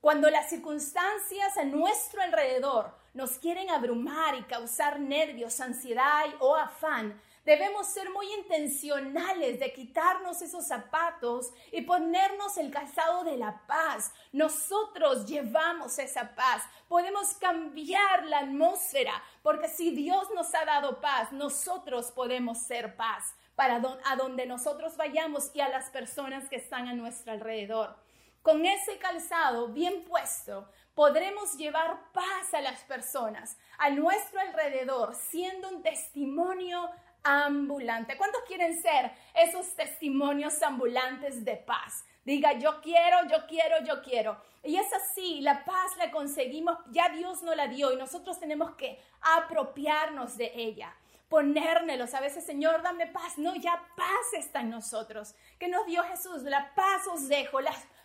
Cuando 0.00 0.28
las 0.30 0.50
circunstancias 0.50 1.56
a 1.56 1.64
nuestro 1.64 2.22
alrededor 2.22 2.96
nos 3.14 3.38
quieren 3.38 3.70
abrumar 3.70 4.34
y 4.34 4.42
causar 4.42 4.98
nervios, 4.98 5.60
ansiedad 5.60 6.24
o 6.40 6.56
afán, 6.56 7.20
Debemos 7.44 7.88
ser 7.88 8.08
muy 8.10 8.32
intencionales 8.34 9.58
de 9.58 9.72
quitarnos 9.72 10.40
esos 10.42 10.64
zapatos 10.66 11.52
y 11.72 11.80
ponernos 11.82 12.56
el 12.56 12.70
calzado 12.70 13.24
de 13.24 13.36
la 13.36 13.66
paz. 13.66 14.12
Nosotros 14.30 15.26
llevamos 15.26 15.98
esa 15.98 16.36
paz. 16.36 16.62
Podemos 16.88 17.34
cambiar 17.34 18.26
la 18.26 18.40
atmósfera 18.40 19.20
porque 19.42 19.68
si 19.68 19.90
Dios 19.90 20.28
nos 20.34 20.54
ha 20.54 20.64
dado 20.64 21.00
paz, 21.00 21.32
nosotros 21.32 22.12
podemos 22.12 22.58
ser 22.58 22.94
paz 22.94 23.34
para 23.56 23.82
a 24.04 24.16
donde 24.16 24.46
nosotros 24.46 24.96
vayamos 24.96 25.50
y 25.54 25.60
a 25.60 25.68
las 25.68 25.90
personas 25.90 26.48
que 26.48 26.56
están 26.56 26.86
a 26.86 26.94
nuestro 26.94 27.32
alrededor. 27.32 27.96
Con 28.42 28.66
ese 28.66 28.98
calzado 28.98 29.68
bien 29.68 30.04
puesto, 30.04 30.68
podremos 30.94 31.56
llevar 31.56 32.12
paz 32.12 32.52
a 32.54 32.60
las 32.60 32.80
personas 32.82 33.56
a 33.78 33.90
nuestro 33.90 34.40
alrededor, 34.40 35.14
siendo 35.14 35.68
un 35.68 35.82
testimonio 35.82 36.90
ambulante. 37.22 38.16
¿Cuántos 38.16 38.42
quieren 38.42 38.80
ser 38.80 39.12
esos 39.34 39.74
testimonios 39.74 40.62
ambulantes 40.62 41.44
de 41.44 41.56
paz? 41.56 42.04
Diga, 42.24 42.52
yo 42.52 42.80
quiero, 42.80 43.26
yo 43.28 43.46
quiero, 43.46 43.84
yo 43.84 44.02
quiero. 44.02 44.40
Y 44.62 44.76
es 44.76 44.92
así, 44.92 45.40
la 45.40 45.64
paz 45.64 45.96
la 45.98 46.10
conseguimos, 46.12 46.78
ya 46.90 47.08
Dios 47.08 47.42
nos 47.42 47.56
la 47.56 47.66
dio 47.66 47.92
y 47.92 47.96
nosotros 47.96 48.38
tenemos 48.38 48.76
que 48.76 49.02
apropiarnos 49.20 50.36
de 50.36 50.52
ella, 50.54 50.94
ponérnelos. 51.28 52.14
A 52.14 52.20
veces, 52.20 52.44
Señor, 52.44 52.80
dame 52.82 53.08
paz. 53.08 53.38
No, 53.38 53.56
ya 53.56 53.82
paz 53.96 54.32
está 54.38 54.60
en 54.60 54.70
nosotros. 54.70 55.34
¿Qué 55.58 55.66
nos 55.66 55.84
dio 55.86 56.04
Jesús? 56.04 56.42
La 56.42 56.72
paz 56.74 57.08
os 57.08 57.28
dejo, 57.28 57.58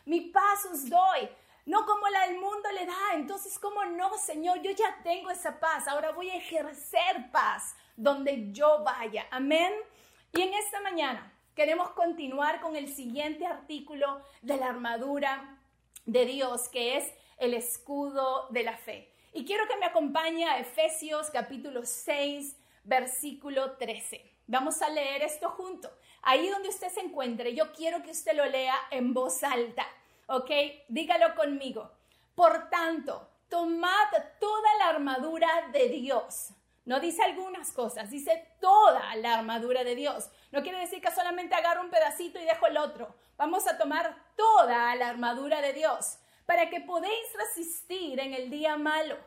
mi 0.06 0.22
paz 0.22 0.66
os 0.72 0.90
doy. 0.90 1.30
No 1.68 1.86
como 1.86 2.08
la 2.08 2.28
del 2.28 2.40
mundo 2.40 2.72
le 2.72 2.86
da. 2.86 3.14
Entonces, 3.16 3.60
¿cómo 3.60 3.84
no, 3.84 4.18
Señor? 4.18 4.62
Yo 4.62 4.72
ya 4.72 5.00
tengo 5.04 5.30
esa 5.30 5.60
paz. 5.60 5.86
Ahora 5.88 6.12
voy 6.12 6.30
a 6.30 6.38
ejercer 6.38 7.30
paz 7.30 7.76
donde 7.98 8.54
yo 8.54 8.84
vaya. 8.84 9.28
Amén. 9.32 9.74
Y 10.32 10.42
en 10.42 10.54
esta 10.54 10.80
mañana 10.82 11.34
queremos 11.56 11.90
continuar 11.90 12.62
con 12.62 12.76
el 12.76 12.94
siguiente 12.94 13.46
artículo 13.46 14.22
de 14.42 14.56
la 14.58 14.68
armadura 14.68 15.60
de 16.06 16.26
Dios, 16.26 16.70
que 16.70 16.98
es 16.98 17.12
el 17.38 17.54
escudo 17.54 18.48
de 18.52 18.64
la 18.64 18.78
fe. 18.78 19.12
Y 19.34 19.44
quiero 19.46 19.68
que 19.68 19.78
me 19.78 19.88
acompañe 19.88 20.46
a 20.46 20.60
Efesios 20.60 21.30
capítulo 21.32 21.86
6, 21.86 22.56
versículo 22.84 23.74
13. 23.74 24.24
Vamos 24.46 24.82
a 24.82 24.90
leer 24.90 25.24
esto 25.24 25.50
junto. 25.50 25.92
Ahí 26.22 26.48
donde 26.48 26.70
usted 26.70 26.90
se 26.90 27.02
encuentre, 27.02 27.54
yo 27.54 27.74
quiero 27.74 28.02
que 28.04 28.12
usted 28.12 28.36
lo 28.36 28.46
lea 28.46 28.76
en 28.92 29.14
voz 29.14 29.44
alta. 29.44 29.86
¿Ok? 30.28 30.52
Dígalo 30.88 31.36
conmigo. 31.36 31.92
Por 32.36 32.70
tanto, 32.70 33.28
tomad 33.50 34.08
toda 34.40 34.76
la 34.80 34.90
armadura 34.90 35.70
de 35.72 35.90
Dios 35.90 36.54
no 36.88 37.02
dice 37.02 37.22
algunas 37.22 37.74
cosas, 37.74 38.10
dice 38.10 38.48
toda 38.62 39.14
la 39.18 39.34
armadura 39.34 39.84
de 39.84 39.94
Dios. 39.94 40.30
No 40.54 40.64
quiere 40.64 40.80
decir 40.80 41.02
que 41.02 41.12
solamente 41.12 41.54
agarro 41.54 41.82
un 41.82 41.90
pedacito 41.90 42.40
y 42.40 42.46
dejo 42.46 42.66
el 42.66 42.78
otro. 42.78 43.14
Vamos 43.36 43.68
a 43.68 43.78
tomar 43.78 44.16
toda 44.38 44.96
la 44.96 45.10
armadura 45.10 45.60
de 45.60 45.74
Dios 45.74 46.18
para 46.46 46.70
que 46.70 46.80
podéis 46.80 47.34
resistir 47.38 48.22
en 48.22 48.34
el 48.34 48.50
día 48.50 48.78
malo. 48.78 49.18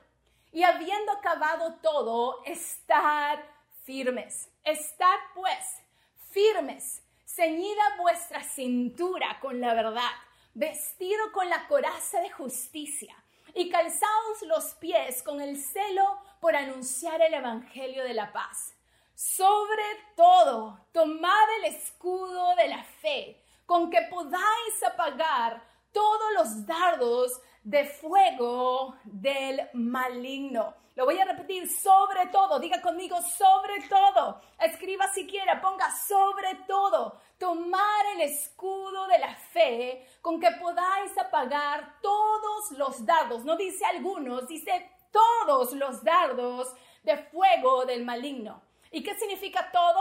Y 0.52 0.62
habiendo 0.62 1.12
acabado 1.12 1.74
todo, 1.82 2.42
estar 2.46 3.44
firmes. 3.84 4.48
Estad 4.64 5.18
pues 5.34 5.82
firmes, 6.30 7.02
ceñida 7.26 7.96
vuestra 7.98 8.42
cintura 8.42 9.38
con 9.38 9.60
la 9.60 9.74
verdad, 9.74 10.12
vestido 10.54 11.30
con 11.32 11.50
la 11.50 11.68
coraza 11.68 12.22
de 12.22 12.30
justicia 12.30 13.14
y 13.54 13.68
calzados 13.68 14.42
los 14.46 14.74
pies 14.76 15.22
con 15.22 15.42
el 15.42 15.58
celo 15.58 16.18
por 16.40 16.56
anunciar 16.56 17.20
el 17.22 17.34
Evangelio 17.34 18.02
de 18.04 18.14
la 18.14 18.32
paz. 18.32 18.74
Sobre 19.14 19.84
todo, 20.16 20.86
tomad 20.92 21.54
el 21.58 21.74
escudo 21.74 22.56
de 22.56 22.68
la 22.68 22.82
fe, 22.82 23.44
con 23.66 23.90
que 23.90 24.00
podáis 24.10 24.82
apagar 24.86 25.62
todos 25.92 26.32
los 26.34 26.66
dardos 26.66 27.40
de 27.62 27.84
fuego 27.84 28.96
del 29.04 29.68
maligno. 29.74 30.74
Lo 30.96 31.04
voy 31.04 31.18
a 31.18 31.24
repetir, 31.24 31.70
sobre 31.70 32.26
todo, 32.26 32.58
diga 32.58 32.80
conmigo, 32.80 33.20
sobre 33.22 33.86
todo. 33.88 34.40
Escriba 34.58 35.06
si 35.14 35.26
quiere, 35.26 35.56
ponga 35.56 35.90
sobre 35.90 36.54
todo. 36.66 37.20
Tomar 37.38 38.06
el 38.14 38.22
escudo 38.22 39.06
de 39.06 39.18
la 39.18 39.34
fe 39.34 40.06
con 40.20 40.40
que 40.40 40.50
podáis 40.52 41.16
apagar 41.16 42.00
todos 42.02 42.72
los 42.72 43.04
dardos. 43.06 43.44
No 43.44 43.56
dice 43.56 43.84
algunos, 43.84 44.46
dice 44.48 44.90
todos 45.10 45.72
los 45.72 46.02
dardos 46.02 46.74
de 47.02 47.16
fuego 47.16 47.84
del 47.84 48.04
maligno. 48.04 48.62
¿Y 48.90 49.02
qué 49.02 49.14
significa 49.14 49.70
todo? 49.70 50.00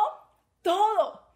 Todo. 0.61 1.29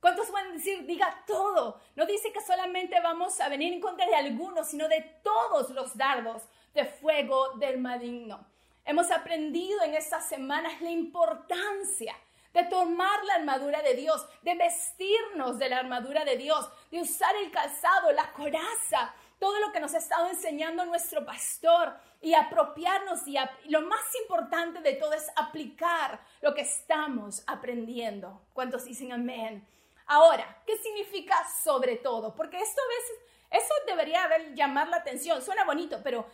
¿Cuántos 0.00 0.28
pueden 0.28 0.52
decir, 0.52 0.84
diga 0.84 1.24
todo? 1.26 1.80
No 1.96 2.04
dice 2.04 2.32
que 2.32 2.42
solamente 2.42 3.00
vamos 3.00 3.40
a 3.40 3.48
venir 3.48 3.72
en 3.72 3.80
contra 3.80 4.06
de 4.06 4.14
algunos, 4.14 4.68
sino 4.68 4.86
de 4.88 5.00
todos 5.22 5.70
los 5.70 5.96
dardos 5.96 6.42
de 6.74 6.84
fuego 6.84 7.54
del 7.54 7.78
maligno. 7.78 8.46
Hemos 8.84 9.10
aprendido 9.10 9.82
en 9.82 9.94
estas 9.94 10.28
semanas 10.28 10.80
la 10.82 10.90
importancia 10.90 12.14
de 12.52 12.64
tomar 12.64 13.24
la 13.24 13.36
armadura 13.36 13.82
de 13.82 13.94
Dios, 13.94 14.26
de 14.42 14.54
vestirnos 14.54 15.58
de 15.58 15.68
la 15.70 15.78
armadura 15.78 16.24
de 16.24 16.36
Dios, 16.36 16.68
de 16.90 17.00
usar 17.00 17.34
el 17.36 17.50
calzado, 17.50 18.12
la 18.12 18.30
coraza, 18.32 19.14
todo 19.38 19.58
lo 19.60 19.72
que 19.72 19.80
nos 19.80 19.94
ha 19.94 19.98
estado 19.98 20.28
enseñando 20.28 20.84
nuestro 20.84 21.24
pastor 21.24 21.94
y 22.20 22.34
apropiarnos 22.34 23.26
y, 23.26 23.36
lo 23.68 23.82
más 23.82 24.02
importante 24.22 24.80
de 24.80 24.94
todo 24.94 25.12
es 25.12 25.26
aplicar 25.36 26.20
lo 26.40 26.54
que 26.54 26.62
estamos 26.62 27.42
aprendiendo. 27.46 28.40
¿Cuántos 28.52 28.84
dicen 28.84 29.12
amén? 29.12 29.66
Ahora, 30.06 30.62
¿qué 30.66 30.76
significa 30.78 31.36
sobre 31.62 31.96
todo? 31.96 32.34
Porque 32.34 32.58
esto 32.58 32.80
a 32.80 32.88
veces, 32.88 33.64
eso 33.64 33.74
debería 33.86 34.24
haber 34.24 34.54
llamar 34.54 34.88
la 34.88 34.98
atención, 34.98 35.42
suena 35.42 35.64
bonito, 35.64 36.00
pero 36.02 36.26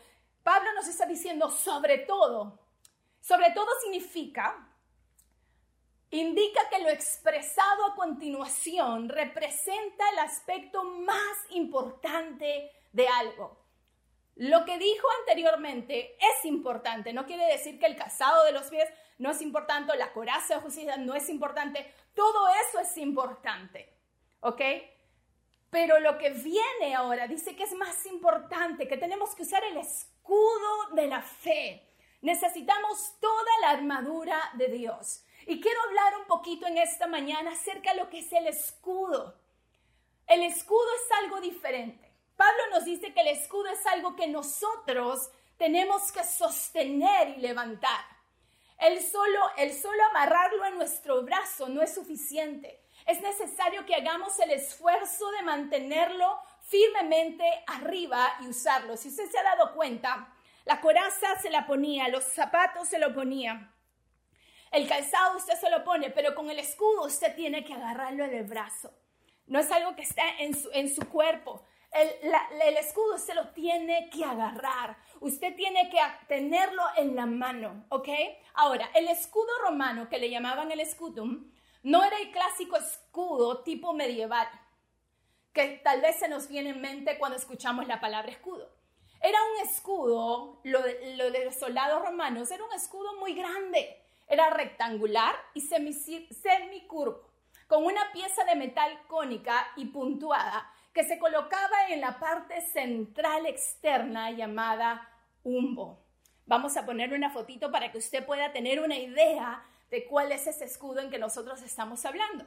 Pablo 0.43 0.73
nos 0.75 0.87
está 0.89 1.07
diciendo 1.07 1.51
sobre 1.51 1.99
todo. 1.99 2.59
Sobre 3.21 3.51
todo 3.51 3.69
significa 3.83 4.67
indica 6.11 6.61
que 6.69 6.81
lo 6.81 6.89
expresado 6.89 7.87
a 7.87 7.95
continuación 7.95 9.09
representa 9.09 10.11
el 10.11 10.19
aspecto 10.19 10.83
más 10.83 11.37
importante 11.51 12.71
de 12.93 13.09
algo. 13.09 13.61
Lo 14.37 14.65
que 14.65 14.79
dijo 14.79 15.07
anteriormente 15.21 16.17
es 16.19 16.45
importante, 16.45 17.13
no 17.13 17.27
quiere 17.27 17.45
decir 17.47 17.79
que 17.79 17.87
el 17.87 17.97
casado 17.97 18.45
de 18.45 18.53
los 18.53 18.69
pies 18.69 18.89
no 19.19 19.31
es 19.31 19.43
importante, 19.43 19.95
la 19.97 20.13
coraza 20.13 20.55
de 20.55 20.61
justicia 20.63 20.97
no 20.97 21.15
es 21.15 21.29
importante, 21.29 21.93
todo 22.15 22.49
eso 22.49 22.81
es 22.81 22.97
importante, 22.97 23.93
¿ok? 24.41 24.63
Pero 25.71 26.01
lo 26.01 26.19
que 26.19 26.31
viene 26.31 26.95
ahora 26.97 27.29
dice 27.29 27.55
que 27.55 27.65
es 27.65 27.75
más 27.75 28.07
importante, 28.07 28.89
que 28.89 28.97
tenemos 28.97 29.35
que 29.35 29.43
usar 29.43 29.63
el 29.65 29.77
escudo 29.77 30.89
de 30.95 31.07
la 31.07 31.23
fe. 31.23 31.87
Necesitamos 32.23 33.19
toda 33.21 33.59
la 33.63 33.71
armadura 33.71 34.39
de 34.55 34.69
Dios. 34.69 35.25
Y 35.47 35.61
quiero 35.61 35.81
hablar 35.83 36.17
un 36.19 36.27
poquito 36.27 36.67
en 36.67 36.79
esta 36.79 37.07
mañana 37.07 37.53
acerca 37.53 37.93
de 37.93 38.01
lo 38.01 38.11
que 38.11 38.19
es 38.19 38.33
el 38.33 38.47
escudo. 38.47 39.39
El 40.27 40.43
escudo 40.43 40.89
es 40.97 41.13
algo 41.25 41.41
diferente. 41.41 42.10
Pablo 42.41 42.63
nos 42.73 42.87
dice 42.87 43.13
que 43.13 43.21
el 43.21 43.29
escudo 43.29 43.69
es 43.69 43.87
algo 43.87 44.17
que 44.17 44.27
nosotros 44.27 45.31
tenemos 45.59 46.11
que 46.11 46.25
sostener 46.25 47.37
y 47.37 47.43
levantar. 47.43 48.03
El 48.79 49.03
solo, 49.03 49.39
el 49.59 49.75
solo 49.75 50.03
amarrarlo 50.07 50.65
en 50.65 50.79
nuestro 50.79 51.21
brazo 51.23 51.69
no 51.69 51.83
es 51.83 51.95
suficiente. 51.95 52.81
Es 53.05 53.21
necesario 53.21 53.85
que 53.85 53.95
hagamos 53.95 54.39
el 54.39 54.53
esfuerzo 54.53 55.31
de 55.33 55.43
mantenerlo 55.43 56.41
firmemente 56.63 57.45
arriba 57.67 58.33
y 58.41 58.49
usarlo. 58.49 58.97
Si 58.97 59.09
usted 59.09 59.31
se 59.31 59.39
ha 59.39 59.43
dado 59.43 59.75
cuenta, 59.75 60.33
la 60.65 60.81
coraza 60.81 61.39
se 61.43 61.51
la 61.51 61.67
ponía, 61.67 62.09
los 62.09 62.25
zapatos 62.25 62.89
se 62.89 62.99
lo 62.99 63.13
ponía. 63.13 63.71
El 64.71 64.89
calzado 64.89 65.37
usted 65.37 65.61
se 65.61 65.69
lo 65.69 65.85
pone, 65.85 66.09
pero 66.09 66.35
con 66.35 66.49
el 66.49 66.59
escudo 66.59 67.05
usted 67.05 67.35
tiene 67.35 67.67
que 67.67 67.75
agarrarlo 67.75 68.25
en 68.25 68.33
el 68.33 68.45
brazo. 68.45 68.95
No 69.47 69.59
es 69.59 69.71
algo 69.71 69.95
que 69.95 70.03
está 70.03 70.23
en 70.39 70.55
su, 70.55 70.71
en 70.73 70.89
su 70.89 71.07
cuerpo. 71.07 71.67
El, 71.93 72.77
escudo 72.77 73.19
se 73.19 73.35
lo 73.35 73.49
tiene 73.49 74.11
que 74.11 74.25
agarrar. 74.25 74.97
Usted 75.21 75.55
tiene 75.57 75.91
que 75.91 75.99
tenerlo 76.29 76.83
en 76.97 77.17
la 77.17 77.27
mano, 77.27 77.85
¿ok? 77.89 78.09
Ahora, 78.55 78.91
el 78.95 79.09
escudo 79.09 79.51
romano 79.63 80.09
que 80.09 80.19
le 80.19 80.31
llamaban 80.31 80.71
el 80.71 80.81
escudum 80.81 81.51
no 81.83 82.05
era 82.05 82.17
el 82.19 82.31
clásico 82.31 82.77
escudo 82.77 83.63
tipo 83.63 83.93
medieval, 83.93 84.49
que 85.53 85.81
tal 85.83 86.01
vez 86.01 86.19
se 86.21 86.29
nos 86.29 86.49
viene 86.49 86.71
en 86.71 86.81
mente 86.81 87.19
cuando 87.19 87.37
escuchamos 87.37 87.89
la 87.89 88.01
palabra 88.01 88.31
escudo. 88.31 88.71
Era 89.21 89.39
un 89.43 89.69
escudo, 89.69 90.61
lo 90.63 90.81
lo 91.17 91.31
de 91.31 91.45
los 91.45 91.57
soldados 91.57 92.03
romanos, 92.03 92.51
era 92.51 92.65
un 92.65 92.73
escudo 92.73 93.19
muy 93.19 93.35
grande. 93.35 94.01
Era 94.29 94.49
rectangular 94.51 95.35
y 95.55 95.61
semicurvo, 95.61 97.21
con 97.67 97.85
una 97.85 98.13
pieza 98.13 98.45
de 98.45 98.55
metal 98.55 99.03
cónica 99.09 99.73
y 99.75 99.87
puntuada 99.87 100.73
que 100.93 101.05
se 101.05 101.19
colocaba 101.19 101.89
en 101.89 102.01
la 102.01 102.19
parte 102.19 102.61
central 102.61 103.47
externa 103.47 104.31
llamada 104.31 105.09
umbo. 105.45 106.05
Vamos 106.47 106.77
a 106.77 106.85
poner 106.85 107.13
una 107.13 107.31
fotito 107.31 107.71
para 107.71 107.93
que 107.93 107.99
usted 107.99 108.27
pueda 108.27 108.53
tener 108.53 108.81
una 108.81 108.97
idea 108.97 109.65
de 109.91 110.07
cuál 110.07 110.33
es 110.33 110.47
ese 110.47 110.65
escudo 110.65 111.01
en 111.01 111.11
que 111.11 111.19
nosotros 111.19 111.63
estamos 111.63 112.05
hablando. 112.05 112.45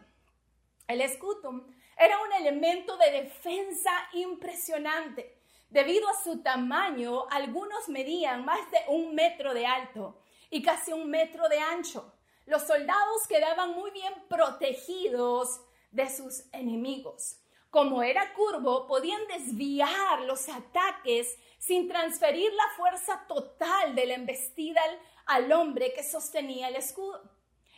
El 0.88 1.02
escutum 1.02 1.64
era 1.98 2.20
un 2.22 2.34
elemento 2.34 2.98
de 2.98 3.12
defensa 3.12 3.92
impresionante. 4.14 5.38
Debido 5.70 6.08
a 6.10 6.24
su 6.24 6.42
tamaño, 6.42 7.28
algunos 7.30 7.88
medían 7.88 8.44
más 8.44 8.60
de 8.72 8.80
un 8.90 9.16
metro 9.16 9.54
de 9.54 9.66
alto 9.66 10.22
y 10.50 10.62
casi 10.62 10.92
un 10.92 11.10
metro 11.10 11.48
de 11.48 11.60
ancho. 11.60 12.14
Los 12.46 12.64
soldados 12.64 13.26
quedaban 13.28 13.74
muy 13.74 13.92
bien 13.92 14.14
protegidos 14.28 15.62
de 15.92 16.10
sus 16.10 16.44
enemigos. 16.52 17.38
Como 17.74 18.04
era 18.04 18.32
curvo, 18.36 18.86
podían 18.86 19.26
desviar 19.26 20.22
los 20.28 20.48
ataques 20.48 21.40
sin 21.58 21.88
transferir 21.88 22.54
la 22.54 22.68
fuerza 22.78 23.26
total 23.28 23.96
de 23.96 24.06
la 24.06 24.14
embestida 24.14 24.80
al 25.26 25.52
hombre 25.52 25.92
que 25.92 26.04
sostenía 26.04 26.68
el 26.68 26.76
escudo. 26.76 27.24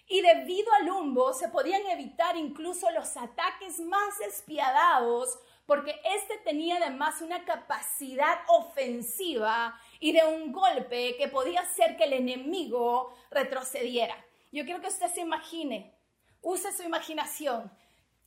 Y 0.06 0.20
debido 0.20 0.70
al 0.74 0.90
humbo 0.90 1.34
se 1.34 1.48
podían 1.48 1.86
evitar 1.86 2.36
incluso 2.36 2.92
los 2.92 3.16
ataques 3.16 3.80
más 3.80 4.20
despiadados 4.20 5.40
porque 5.66 5.96
este 6.14 6.40
tenía 6.40 6.76
además 6.76 7.22
una 7.22 7.46
capacidad 7.46 8.40
ofensiva 8.50 9.80
y 10.02 10.12
de 10.12 10.26
un 10.26 10.52
golpe 10.52 11.16
que 11.16 11.30
podía 11.30 11.62
hacer 11.62 11.96
que 11.96 12.04
el 12.04 12.12
enemigo 12.12 13.16
retrocediera. 13.32 14.18
Yo 14.52 14.66
quiero 14.66 14.82
que 14.82 14.90
usted 14.90 15.08
se 15.14 15.22
imagine, 15.22 15.96
use 16.42 16.74
su 16.74 16.84
imaginación, 16.84 17.72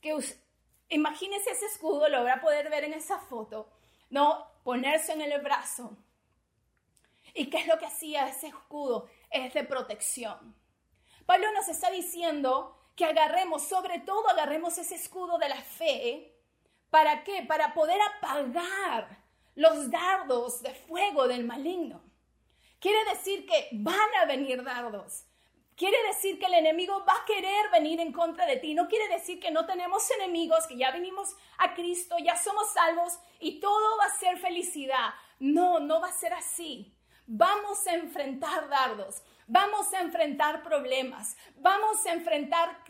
que 0.01 0.15
imagínese 0.89 1.51
ese 1.51 1.67
escudo, 1.67 2.09
lo 2.09 2.29
a 2.29 2.41
poder 2.41 2.71
ver 2.71 2.85
en 2.85 2.95
esa 2.95 3.19
foto, 3.19 3.71
no 4.11 4.47
ponerse 4.65 5.13
en 5.13 5.23
el 5.23 5.41
brazo. 5.41 5.97
¿Y 7.35 7.51
qué 7.51 7.59
es 7.59 7.67
lo 7.67 7.79
que 7.79 7.87
hacía 7.87 8.29
ese 8.29 8.49
escudo? 8.49 9.09
Es 9.31 9.55
de 9.55 9.65
protección. 9.65 10.55
Pablo 11.27 11.53
nos 11.53 11.69
está 11.69 11.91
diciendo 11.91 12.91
que 12.97 13.05
agarremos, 13.05 13.63
sobre 13.63 14.01
todo 14.01 14.29
agarremos 14.29 14.77
ese 14.79 14.95
escudo 14.95 15.39
de 15.39 15.49
la 15.49 15.61
fe. 15.63 16.35
¿Para 16.91 17.23
qué? 17.23 17.45
Para 17.47 17.75
poder 17.75 18.01
apagar 18.17 19.23
los 19.55 19.91
dardos 19.91 20.63
de 20.63 20.75
fuego 20.75 21.29
del 21.29 21.45
maligno. 21.45 22.03
Quiere 22.81 23.05
decir 23.11 23.47
que 23.47 23.69
van 23.73 24.15
a 24.21 24.25
venir 24.25 24.63
dardos. 24.65 25.28
Quiere 25.79 25.97
decir 26.09 26.41
que 26.41 26.47
el 26.47 26.55
enemigo 26.55 27.05
va 27.09 27.15
a 27.15 27.25
querer 27.25 27.71
venir 27.71 28.01
en 28.01 28.13
contra 28.13 28.47
de 28.47 28.57
ti. 28.57 28.75
No 28.75 28.89
quiere 28.89 29.07
decir 29.09 29.39
que 29.39 29.53
no 29.53 29.65
tenemos 29.65 30.11
enemigos, 30.11 30.67
que 30.67 30.77
ya 30.77 30.91
venimos 30.91 31.37
a 31.57 31.73
Cristo, 31.75 32.17
ya 32.19 32.37
somos 32.37 32.71
salvos 32.73 33.21
y 33.39 33.61
todo 33.61 33.97
va 33.97 34.07
a 34.07 34.19
ser 34.19 34.39
felicidad. 34.39 35.15
No, 35.39 35.79
no 35.79 36.01
va 36.01 36.09
a 36.09 36.13
ser 36.13 36.35
así. 36.35 36.93
Vamos 37.29 37.87
a 37.87 37.95
enfrentar 37.95 38.69
dardos. 38.69 39.23
Vamos 39.51 39.95
a 39.95 40.03
enfrentar 40.03 40.63
problemas, 40.63 41.35
vamos 41.57 42.05
a 42.05 42.13
enfrentar 42.13 42.85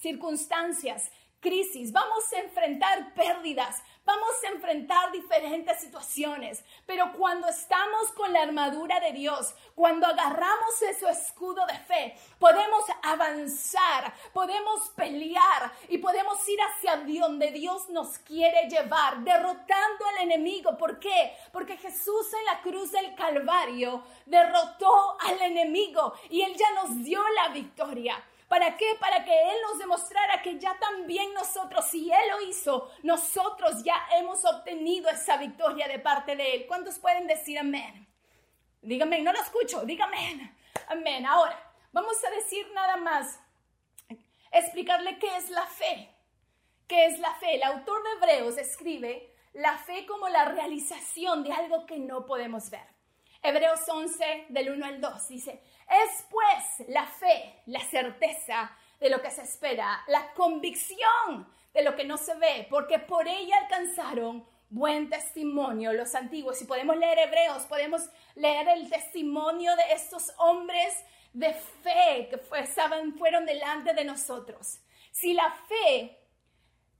circunstancias, 0.00 1.10
crisis, 1.44 1.92
vamos 1.92 2.24
a 2.32 2.38
enfrentar 2.40 3.12
pérdidas, 3.12 3.82
vamos 4.02 4.32
a 4.44 4.54
enfrentar 4.54 5.12
diferentes 5.12 5.78
situaciones, 5.78 6.64
pero 6.86 7.12
cuando 7.12 7.46
estamos 7.48 8.10
con 8.16 8.32
la 8.32 8.42
armadura 8.42 8.98
de 8.98 9.12
Dios, 9.12 9.54
cuando 9.74 10.06
agarramos 10.06 10.80
ese 10.80 11.06
escudo 11.10 11.66
de 11.66 11.78
fe, 11.80 12.18
podemos 12.38 12.84
avanzar, 13.02 14.14
podemos 14.32 14.88
pelear 14.96 15.70
y 15.88 15.98
podemos 15.98 16.48
ir 16.48 16.58
hacia 16.62 16.96
donde 16.96 17.50
Dios 17.50 17.90
nos 17.90 18.18
quiere 18.20 18.66
llevar, 18.70 19.18
derrotando 19.18 20.06
al 20.06 20.22
enemigo. 20.22 20.78
¿Por 20.78 20.98
qué? 20.98 21.36
Porque 21.52 21.76
Jesús 21.76 22.32
en 22.32 22.44
la 22.46 22.62
cruz 22.62 22.90
del 22.90 23.14
Calvario 23.14 24.02
derrotó 24.24 25.18
al 25.20 25.42
enemigo 25.42 26.14
y 26.30 26.40
Él 26.40 26.54
ya 26.56 26.72
nos 26.72 27.04
dio 27.04 27.22
la 27.28 27.48
victoria. 27.48 28.24
¿Para 28.54 28.76
qué? 28.76 28.86
Para 29.00 29.24
que 29.24 29.32
Él 29.32 29.56
nos 29.68 29.80
demostrara 29.80 30.40
que 30.40 30.60
ya 30.60 30.78
también 30.78 31.34
nosotros, 31.34 31.86
si 31.86 32.08
Él 32.08 32.30
lo 32.30 32.40
hizo, 32.42 32.88
nosotros 33.02 33.82
ya 33.82 33.96
hemos 34.12 34.44
obtenido 34.44 35.10
esa 35.10 35.38
victoria 35.38 35.88
de 35.88 35.98
parte 35.98 36.36
de 36.36 36.54
Él. 36.54 36.66
¿Cuántos 36.68 37.00
pueden 37.00 37.26
decir 37.26 37.58
amén? 37.58 38.06
Dígame, 38.80 39.22
no 39.22 39.32
lo 39.32 39.40
escucho, 39.40 39.84
dígame. 39.84 40.54
Amén. 40.86 41.26
Ahora, 41.26 41.58
vamos 41.90 42.14
a 42.24 42.30
decir 42.30 42.70
nada 42.72 42.96
más, 42.96 43.40
explicarle 44.52 45.18
qué 45.18 45.36
es 45.36 45.50
la 45.50 45.66
fe. 45.66 46.14
¿Qué 46.86 47.06
es 47.06 47.18
la 47.18 47.34
fe? 47.34 47.56
El 47.56 47.64
autor 47.64 48.04
de 48.04 48.12
Hebreos 48.12 48.56
escribe 48.56 49.34
la 49.52 49.78
fe 49.78 50.06
como 50.06 50.28
la 50.28 50.44
realización 50.44 51.42
de 51.42 51.50
algo 51.50 51.86
que 51.86 51.98
no 51.98 52.24
podemos 52.24 52.70
ver. 52.70 52.93
Hebreos 53.46 53.80
11, 53.86 54.46
del 54.48 54.70
1 54.70 54.86
al 54.86 55.00
2, 55.02 55.28
dice, 55.28 55.60
es 55.90 56.24
pues 56.30 56.88
la 56.88 57.06
fe, 57.06 57.60
la 57.66 57.80
certeza 57.80 58.74
de 58.98 59.10
lo 59.10 59.20
que 59.20 59.30
se 59.30 59.42
espera, 59.42 60.02
la 60.08 60.32
convicción 60.32 61.46
de 61.74 61.82
lo 61.82 61.94
que 61.94 62.04
no 62.04 62.16
se 62.16 62.34
ve, 62.36 62.66
porque 62.70 62.98
por 62.98 63.28
ella 63.28 63.58
alcanzaron 63.58 64.46
buen 64.70 65.10
testimonio 65.10 65.92
los 65.92 66.14
antiguos. 66.14 66.56
Si 66.56 66.64
podemos 66.64 66.96
leer 66.96 67.18
Hebreos, 67.18 67.64
podemos 67.66 68.08
leer 68.34 68.66
el 68.68 68.88
testimonio 68.88 69.76
de 69.76 69.92
estos 69.92 70.32
hombres 70.38 71.04
de 71.34 71.52
fe 71.52 72.28
que 72.30 72.38
fueron 72.38 73.44
delante 73.44 73.92
de 73.92 74.04
nosotros. 74.04 74.80
Si 75.10 75.34
la 75.34 75.52
fe 75.68 76.18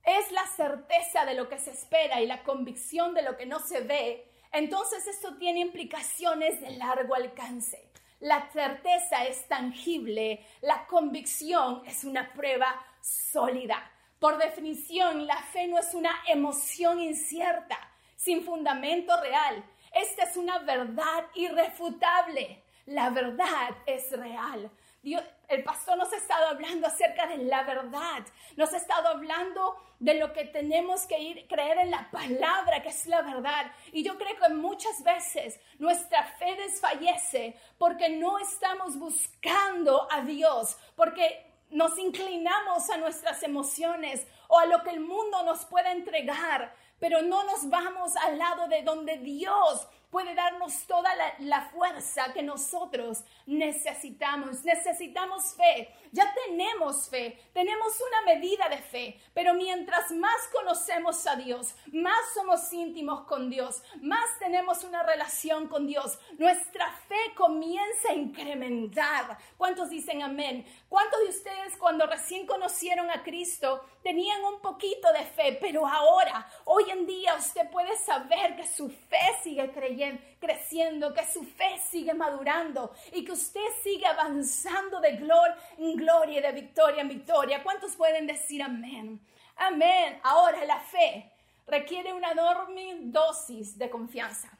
es 0.03 0.31
la 0.31 0.45
certeza 0.55 1.25
de 1.25 1.33
lo 1.33 1.49
que 1.49 1.57
se 1.57 1.71
espera 1.71 2.21
y 2.21 2.27
la 2.27 2.43
convicción 2.43 3.15
de 3.15 3.23
lo 3.23 3.35
que 3.35 3.47
no 3.47 3.59
se 3.59 3.81
ve, 3.81 4.29
entonces 4.55 5.05
esto 5.07 5.35
tiene 5.37 5.59
implicaciones 5.59 6.61
de 6.61 6.71
largo 6.71 7.13
alcance. 7.13 7.91
La 8.19 8.49
certeza 8.51 9.25
es 9.25 9.47
tangible, 9.47 10.45
la 10.61 10.87
convicción 10.87 11.83
es 11.85 12.03
una 12.03 12.31
prueba 12.33 12.83
sólida. 13.01 13.91
Por 14.19 14.37
definición, 14.37 15.27
la 15.27 15.37
fe 15.37 15.67
no 15.67 15.77
es 15.77 15.93
una 15.93 16.15
emoción 16.27 17.01
incierta, 17.01 17.77
sin 18.15 18.43
fundamento 18.43 19.19
real. 19.21 19.63
Esta 19.93 20.23
es 20.23 20.37
una 20.37 20.59
verdad 20.59 21.25
irrefutable. 21.35 22.63
La 22.85 23.09
verdad 23.09 23.75
es 23.85 24.11
real. 24.11 24.71
Dios, 25.05 25.23
el 25.49 25.63
pastor 25.63 25.99
nos 25.99 26.11
ha 26.11 26.15
estado 26.15 26.47
hablando 26.47 26.87
acerca 26.87 27.27
de 27.27 27.37
la 27.37 27.61
verdad, 27.61 28.25
nos 28.57 28.73
ha 28.73 28.77
estado 28.77 29.09
hablando 29.09 29.75
de 29.99 30.15
lo 30.15 30.33
que 30.33 30.45
tenemos 30.45 31.05
que 31.05 31.19
ir, 31.19 31.47
creer 31.47 31.77
en 31.77 31.91
la 31.91 32.09
palabra, 32.09 32.81
que 32.81 32.89
es 32.89 33.05
la 33.05 33.21
verdad. 33.21 33.71
Y 33.91 34.01
yo 34.01 34.17
creo 34.17 34.35
que 34.35 34.49
muchas 34.55 35.03
veces 35.03 35.59
nuestra 35.77 36.23
fe 36.23 36.55
desfallece 36.55 37.55
porque 37.77 38.09
no 38.09 38.39
estamos 38.39 38.97
buscando 38.97 40.07
a 40.11 40.21
Dios, 40.21 40.75
porque 40.95 41.53
nos 41.69 41.99
inclinamos 41.99 42.89
a 42.89 42.97
nuestras 42.97 43.43
emociones 43.43 44.25
o 44.47 44.57
a 44.57 44.65
lo 44.65 44.81
que 44.81 44.89
el 44.89 45.01
mundo 45.01 45.43
nos 45.43 45.65
pueda 45.65 45.91
entregar, 45.91 46.75
pero 46.99 47.21
no 47.21 47.43
nos 47.43 47.69
vamos 47.69 48.15
al 48.15 48.39
lado 48.39 48.67
de 48.69 48.81
donde 48.81 49.19
Dios 49.19 49.87
puede 50.15 50.33
darnos 50.33 50.87
toda 50.87 51.09
la, 51.39 51.61
fuerza 51.73 52.31
que 52.31 52.41
nosotros 52.41 53.25
necesitamos. 53.45 54.63
Necesitamos 54.63 55.53
fe. 55.55 55.89
Ya 56.13 56.33
tenemos 56.45 57.09
fe, 57.09 57.37
tenemos 57.51 57.99
una 57.99 58.33
medida 58.33 58.69
de 58.69 58.77
fe, 58.77 59.19
pero 59.33 59.53
mientras 59.53 60.11
más 60.11 60.47
conocemos 60.53 61.27
a 61.27 61.35
Dios, 61.35 61.75
más 61.91 62.15
somos 62.33 62.71
íntimos 62.71 63.25
con 63.25 63.49
Dios, 63.49 63.83
más 64.01 64.39
tenemos 64.39 64.85
una 64.85 65.03
relación 65.03 65.67
con 65.67 65.85
Dios, 65.85 66.17
nuestra 66.37 66.89
fe 67.09 67.33
comienza 67.35 68.11
a 68.11 68.13
incrementar. 68.13 69.37
¿Cuántos 69.57 69.89
dicen 69.89 70.23
amén? 70.23 70.65
¿Cuántos 70.95 71.19
de 71.23 71.27
ustedes 71.27 71.75
cuando 71.77 72.05
recién 72.05 72.47
conocieron 72.47 73.11
a 73.11 73.21
Cristo 73.21 73.83
tenían 74.01 74.41
un 74.45 74.61
poquito 74.61 75.11
de 75.11 75.25
fe, 75.25 75.57
pero 75.59 75.85
ahora, 75.85 76.47
hoy 76.63 76.89
en 76.89 77.05
día 77.05 77.35
usted 77.35 77.69
puede 77.69 77.97
saber 77.97 78.55
que 78.55 78.65
su 78.65 78.87
fe 78.87 79.19
sigue 79.43 79.69
creyendo 79.73 80.21
creciendo, 80.39 81.13
que 81.13 81.27
su 81.27 81.43
fe 81.43 81.81
sigue 81.89 82.13
madurando 82.13 82.93
y 83.11 83.25
que 83.25 83.33
usted 83.33 83.65
sigue 83.83 84.05
avanzando 84.05 85.01
de 85.01 85.17
gloria 85.17 85.57
en 85.77 85.97
gloria 85.97 86.39
y 86.39 86.41
de 86.41 86.51
victoria 86.53 87.01
en 87.01 87.09
victoria. 87.09 87.61
¿Cuántos 87.61 87.97
pueden 87.97 88.25
decir 88.25 88.63
amén? 88.63 89.19
Amén. 89.57 90.21
Ahora 90.23 90.63
la 90.63 90.79
fe 90.79 91.29
requiere 91.67 92.13
una 92.13 92.31
enorme 92.31 92.99
dosis 93.01 93.77
de 93.77 93.89
confianza. 93.89 94.54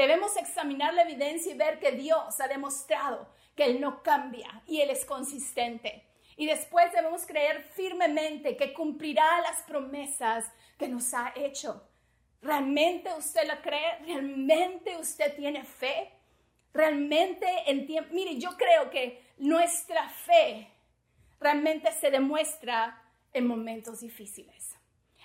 Debemos 0.00 0.34
examinar 0.38 0.94
la 0.94 1.02
evidencia 1.02 1.52
y 1.52 1.58
ver 1.58 1.78
que 1.78 1.92
Dios 1.92 2.40
ha 2.40 2.48
demostrado 2.48 3.28
que 3.54 3.66
Él 3.66 3.82
no 3.82 4.02
cambia 4.02 4.62
y 4.66 4.80
Él 4.80 4.88
es 4.88 5.04
consistente. 5.04 6.06
Y 6.38 6.46
después 6.46 6.90
debemos 6.90 7.26
creer 7.26 7.60
firmemente 7.74 8.56
que 8.56 8.72
cumplirá 8.72 9.42
las 9.42 9.60
promesas 9.64 10.50
que 10.78 10.88
nos 10.88 11.12
ha 11.12 11.34
hecho. 11.36 11.86
¿Realmente 12.40 13.12
usted 13.12 13.46
lo 13.46 13.60
cree? 13.60 13.98
¿Realmente 14.06 14.96
usted 14.96 15.36
tiene 15.36 15.64
fe? 15.64 16.10
¿Realmente 16.72 17.46
entiende? 17.66 18.08
Mire, 18.10 18.38
yo 18.38 18.56
creo 18.56 18.88
que 18.88 19.22
nuestra 19.36 20.08
fe 20.08 20.66
realmente 21.38 21.92
se 21.92 22.10
demuestra 22.10 23.02
en 23.34 23.46
momentos 23.46 24.00
difíciles. 24.00 24.79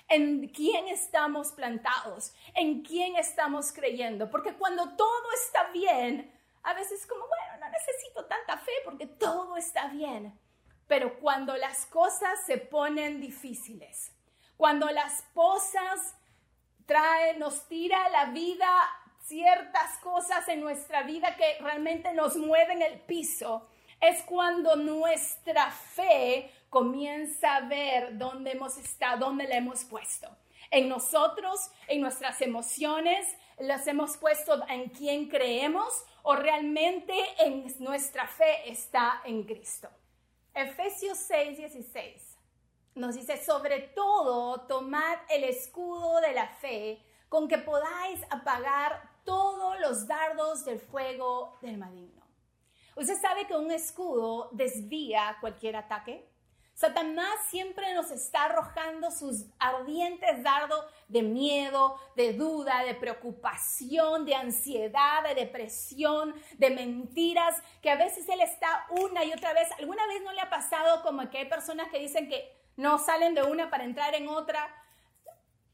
En 0.07 0.47
quién 0.49 0.87
estamos 0.87 1.51
plantados, 1.51 2.33
en 2.53 2.83
quién 2.83 3.15
estamos 3.15 3.71
creyendo. 3.71 4.29
Porque 4.29 4.53
cuando 4.53 4.95
todo 4.95 5.31
está 5.43 5.71
bien, 5.71 6.31
a 6.63 6.73
veces 6.73 7.05
como, 7.05 7.27
bueno, 7.27 7.65
no 7.65 7.69
necesito 7.69 8.25
tanta 8.25 8.57
fe 8.57 8.71
porque 8.83 9.07
todo 9.07 9.57
está 9.57 9.87
bien. 9.87 10.39
Pero 10.87 11.19
cuando 11.19 11.55
las 11.57 11.85
cosas 11.87 12.45
se 12.45 12.57
ponen 12.57 13.19
difíciles, 13.19 14.11
cuando 14.57 14.89
las 14.91 15.23
cosas 15.33 16.15
trae, 16.85 17.37
nos 17.37 17.67
tira 17.67 18.09
la 18.09 18.25
vida 18.25 18.67
ciertas 19.25 19.97
cosas 19.99 20.47
en 20.49 20.61
nuestra 20.61 21.01
vida 21.01 21.35
que 21.35 21.57
realmente 21.59 22.13
nos 22.13 22.37
mueven 22.37 22.81
el 22.81 22.99
piso, 23.01 23.67
es 23.99 24.21
cuando 24.23 24.75
nuestra 24.75 25.71
fe 25.71 26.51
comienza 26.75 27.55
a 27.55 27.61
ver 27.61 28.17
dónde 28.17 28.51
hemos 28.51 28.77
estado, 28.77 29.27
dónde 29.27 29.47
la 29.47 29.55
hemos 29.55 29.85
puesto. 29.85 30.27
En 30.69 30.89
nosotros, 30.89 31.71
en 31.87 32.01
nuestras 32.01 32.41
emociones, 32.41 33.25
las 33.59 33.87
hemos 33.87 34.17
puesto 34.17 34.61
en 34.67 34.89
quién 34.89 35.29
creemos 35.29 36.03
o 36.21 36.35
realmente 36.35 37.13
en 37.37 37.73
nuestra 37.79 38.27
fe 38.27 38.69
está 38.69 39.21
en 39.23 39.43
Cristo. 39.43 39.87
Efesios 40.53 41.17
6, 41.19 41.59
16 41.59 42.37
nos 42.95 43.15
dice, 43.15 43.37
sobre 43.37 43.79
todo, 43.79 44.67
tomad 44.67 45.17
el 45.29 45.45
escudo 45.45 46.19
de 46.19 46.33
la 46.33 46.49
fe 46.49 47.01
con 47.29 47.47
que 47.47 47.57
podáis 47.57 48.19
apagar 48.29 49.21
todos 49.23 49.79
los 49.79 50.07
dardos 50.07 50.65
del 50.65 50.81
fuego 50.81 51.57
del 51.61 51.77
maligno. 51.77 52.25
Usted 52.97 53.15
sabe 53.21 53.47
que 53.47 53.55
un 53.55 53.71
escudo 53.71 54.49
desvía 54.51 55.37
cualquier 55.39 55.77
ataque. 55.77 56.34
Satanás 56.75 57.33
siempre 57.49 57.93
nos 57.95 58.11
está 58.11 58.43
arrojando 58.43 59.09
sus 59.09 59.45
ardientes 59.57 60.43
dardos 60.43 60.85
de 61.07 61.23
miedo, 61.23 61.99
de 62.15 62.33
duda, 62.33 62.83
de 62.83 62.93
preocupación, 62.93 64.25
de 64.25 64.35
ansiedad, 64.35 65.23
de 65.23 65.33
depresión, 65.33 66.35
de 66.57 66.69
mentiras, 66.69 67.55
que 67.81 67.89
a 67.89 67.95
veces 67.95 68.29
él 68.29 68.41
está 68.41 68.85
una 68.91 69.23
y 69.23 69.33
otra 69.33 69.53
vez. 69.53 69.69
¿Alguna 69.79 70.05
vez 70.07 70.21
no 70.21 70.31
le 70.33 70.41
ha 70.41 70.49
pasado 70.49 71.01
como 71.01 71.27
que 71.29 71.39
hay 71.39 71.49
personas 71.49 71.89
que 71.89 71.99
dicen 71.99 72.29
que 72.29 72.55
no 72.77 72.97
salen 72.97 73.35
de 73.35 73.43
una 73.43 73.69
para 73.69 73.83
entrar 73.83 74.13
en 74.15 74.27
otra. 74.27 74.69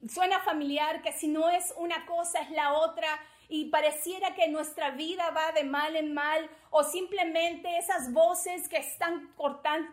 Suena 0.08 0.40
familiar 0.40 1.02
que 1.02 1.14
si 1.14 1.28
no 1.28 1.50
es 1.50 1.74
una 1.78 2.06
cosa 2.06 2.42
es 2.42 2.52
la 2.52 2.74
otra 2.74 3.08
y 3.50 3.66
pareciera 3.66 4.34
que 4.34 4.48
nuestra 4.48 4.92
vida 4.92 5.30
va 5.32 5.52
de 5.52 5.64
mal 5.64 5.96
en 5.96 6.14
mal 6.14 6.50
o 6.72 6.84
simplemente 6.84 7.78
esas 7.78 8.12
voces 8.12 8.68
que 8.70 8.78
están 8.78 9.34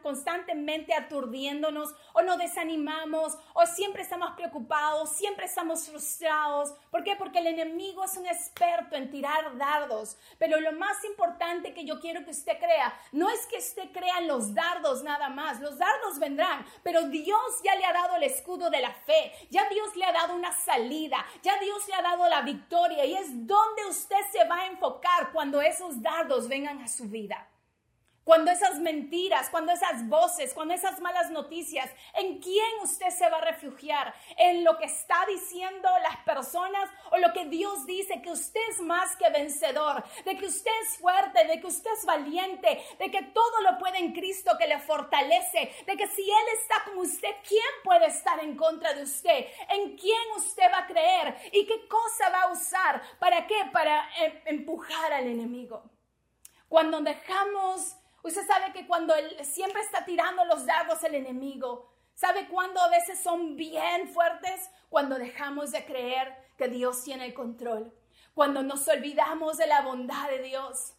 constantemente 0.00 0.94
aturdiéndonos 0.94 1.92
o 2.14 2.22
nos 2.22 2.38
desanimamos 2.38 3.36
o 3.52 3.66
siempre 3.66 4.02
estamos 4.02 4.30
preocupados, 4.36 5.10
siempre 5.10 5.46
estamos 5.46 5.88
frustrados. 5.88 6.72
¿Por 6.90 7.02
qué? 7.02 7.16
Porque 7.16 7.40
el 7.40 7.48
enemigo 7.48 8.04
es 8.04 8.16
un 8.16 8.26
experto 8.26 8.94
en 8.94 9.10
tirar 9.10 9.56
dardos. 9.58 10.16
Pero 10.38 10.60
lo 10.60 10.72
más 10.72 11.02
importante 11.04 11.74
que 11.74 11.84
yo 11.84 11.98
quiero 12.00 12.24
que 12.24 12.30
usted 12.30 12.58
crea, 12.58 12.96
no 13.10 13.28
es 13.28 13.44
que 13.46 13.58
usted 13.58 13.90
crea 13.92 14.18
en 14.18 14.28
los 14.28 14.54
dardos 14.54 15.02
nada 15.02 15.28
más, 15.28 15.60
los 15.60 15.78
dardos 15.78 16.20
vendrán, 16.20 16.64
pero 16.84 17.02
Dios 17.08 17.40
ya 17.64 17.74
le 17.74 17.84
ha 17.84 17.92
dado 17.92 18.16
el 18.16 18.22
escudo 18.22 18.70
de 18.70 18.80
la 18.80 18.92
fe, 18.92 19.32
ya 19.50 19.68
Dios 19.68 19.96
le 19.96 20.04
ha 20.04 20.12
dado 20.12 20.36
una 20.36 20.52
salida, 20.52 21.26
ya 21.42 21.58
Dios 21.58 21.88
le 21.88 21.94
ha 21.94 22.02
dado 22.02 22.28
la 22.28 22.42
victoria 22.42 23.04
y 23.04 23.14
es 23.14 23.46
donde 23.46 23.86
usted 23.88 24.16
se 24.30 24.44
va 24.44 24.60
a 24.60 24.66
enfocar 24.66 25.32
cuando 25.32 25.60
esos 25.60 26.00
dardos 26.00 26.46
vengan 26.46 26.67
a 26.68 26.88
su 26.88 27.08
vida. 27.08 27.48
Cuando 28.28 28.50
esas 28.50 28.78
mentiras, 28.78 29.48
cuando 29.48 29.72
esas 29.72 30.06
voces, 30.06 30.52
cuando 30.52 30.74
esas 30.74 31.00
malas 31.00 31.30
noticias, 31.30 31.88
¿en 32.12 32.40
quién 32.40 32.66
usted 32.82 33.08
se 33.08 33.26
va 33.30 33.38
a 33.38 33.40
refugiar? 33.52 34.14
¿En 34.36 34.64
lo 34.64 34.76
que 34.76 34.84
está 34.84 35.24
diciendo 35.26 35.88
las 36.02 36.18
personas 36.26 36.90
o 37.10 37.16
lo 37.16 37.32
que 37.32 37.46
Dios 37.46 37.86
dice 37.86 38.20
que 38.20 38.30
usted 38.30 38.60
es 38.68 38.82
más 38.82 39.16
que 39.16 39.30
vencedor, 39.30 40.04
de 40.26 40.36
que 40.36 40.44
usted 40.44 40.70
es 40.82 40.98
fuerte, 40.98 41.46
de 41.46 41.58
que 41.58 41.68
usted 41.68 41.90
es 41.90 42.04
valiente, 42.04 42.84
de 42.98 43.10
que 43.10 43.22
todo 43.22 43.62
lo 43.62 43.78
puede 43.78 43.96
en 43.96 44.12
Cristo 44.12 44.58
que 44.58 44.66
le 44.66 44.78
fortalece, 44.78 45.72
de 45.86 45.96
que 45.96 46.06
si 46.08 46.20
Él 46.20 46.46
está 46.60 46.84
con 46.84 46.98
usted, 46.98 47.34
¿quién 47.48 47.62
puede 47.82 48.08
estar 48.08 48.38
en 48.40 48.56
contra 48.56 48.92
de 48.92 49.04
usted? 49.04 49.46
¿En 49.70 49.96
quién 49.96 50.20
usted 50.36 50.70
va 50.70 50.80
a 50.80 50.86
creer? 50.86 51.34
¿Y 51.50 51.64
qué 51.64 51.88
cosa 51.88 52.28
va 52.28 52.42
a 52.42 52.52
usar? 52.52 53.00
¿Para 53.18 53.46
qué? 53.46 53.56
Para 53.72 54.06
eh, 54.20 54.42
empujar 54.44 55.14
al 55.14 55.28
enemigo. 55.28 55.82
Cuando 56.68 57.00
dejamos, 57.00 57.96
usted 58.22 58.46
sabe 58.46 58.72
que 58.72 58.86
cuando 58.86 59.14
él 59.14 59.36
siempre 59.44 59.80
está 59.80 60.04
tirando 60.04 60.44
los 60.44 60.66
dardos 60.66 61.02
el 61.02 61.14
enemigo, 61.14 61.90
¿sabe 62.14 62.46
cuándo 62.48 62.80
a 62.80 62.90
veces 62.90 63.18
son 63.20 63.56
bien 63.56 64.08
fuertes? 64.08 64.70
Cuando 64.90 65.18
dejamos 65.18 65.72
de 65.72 65.84
creer 65.86 66.36
que 66.58 66.68
Dios 66.68 67.02
tiene 67.04 67.24
el 67.24 67.34
control. 67.34 67.94
Cuando 68.34 68.62
nos 68.62 68.86
olvidamos 68.86 69.56
de 69.56 69.66
la 69.66 69.80
bondad 69.80 70.28
de 70.28 70.42
Dios. 70.42 70.94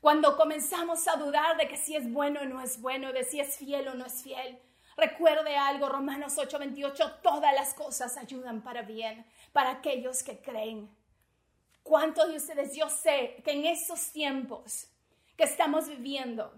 Cuando 0.00 0.36
comenzamos 0.36 1.06
a 1.06 1.14
dudar 1.14 1.56
de 1.56 1.68
que 1.68 1.76
si 1.76 1.94
es 1.94 2.12
bueno 2.12 2.40
o 2.40 2.44
no 2.44 2.60
es 2.60 2.80
bueno, 2.80 3.12
de 3.12 3.22
si 3.22 3.38
es 3.38 3.56
fiel 3.56 3.86
o 3.86 3.94
no 3.94 4.06
es 4.06 4.24
fiel. 4.24 4.60
Recuerde 4.96 5.56
algo, 5.56 5.88
Romanos 5.88 6.36
8:28, 6.36 7.20
todas 7.22 7.54
las 7.54 7.74
cosas 7.74 8.16
ayudan 8.16 8.62
para 8.62 8.82
bien, 8.82 9.24
para 9.52 9.70
aquellos 9.70 10.24
que 10.24 10.42
creen. 10.42 10.90
¿Cuántos 11.84 12.28
de 12.28 12.36
ustedes, 12.36 12.74
yo 12.74 12.88
sé 12.88 13.40
que 13.44 13.52
en 13.52 13.64
esos 13.66 14.10
tiempos 14.12 14.91
que 15.36 15.44
estamos 15.44 15.88
viviendo. 15.88 16.52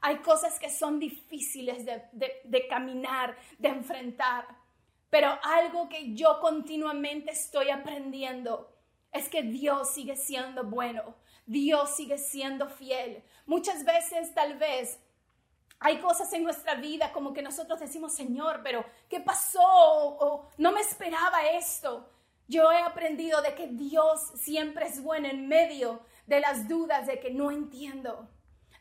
Hay 0.00 0.18
cosas 0.18 0.58
que 0.58 0.68
son 0.68 0.98
difíciles 0.98 1.84
de, 1.84 2.66
caminar, 2.68 3.36
de 3.58 3.68
enfrentar, 3.68 4.48
pero 5.10 5.38
algo 5.42 5.88
que 5.88 6.14
yo 6.14 6.40
continuamente 6.40 7.30
estoy 7.30 7.70
aprendiendo 7.70 8.74
es 9.12 9.28
que 9.28 9.42
Dios 9.42 9.94
sigue 9.94 10.16
siendo 10.16 10.64
bueno, 10.64 11.14
Dios 11.46 11.94
sigue 11.94 12.18
siendo 12.18 12.68
fiel. 12.68 13.22
Muchas 13.46 13.84
veces 13.84 14.34
tal 14.34 14.58
vez 14.58 14.98
hay 15.78 15.98
cosas 15.98 16.32
en 16.32 16.44
nuestra 16.44 16.76
vida 16.76 17.12
como 17.12 17.32
que 17.32 17.42
nosotros 17.42 17.78
decimos, 17.80 18.14
Señor, 18.14 18.60
pero 18.62 18.84
¿qué 19.08 19.20
pasó? 19.20 19.60
O, 19.62 20.48
no 20.58 20.72
me 20.72 20.80
esperaba 20.80 21.46
esto. 21.50 22.08
Yo 22.48 22.70
he 22.72 22.78
aprendido 22.78 23.42
de 23.42 23.54
que 23.54 23.66
Dios 23.68 24.32
siempre 24.36 24.86
es 24.86 25.02
bueno 25.02 25.28
en 25.28 25.48
medio 25.48 26.00
de 26.26 26.40
las 26.40 26.68
dudas 26.68 27.06
de 27.06 27.20
que 27.20 27.30
no 27.30 27.50
entiendo, 27.50 28.28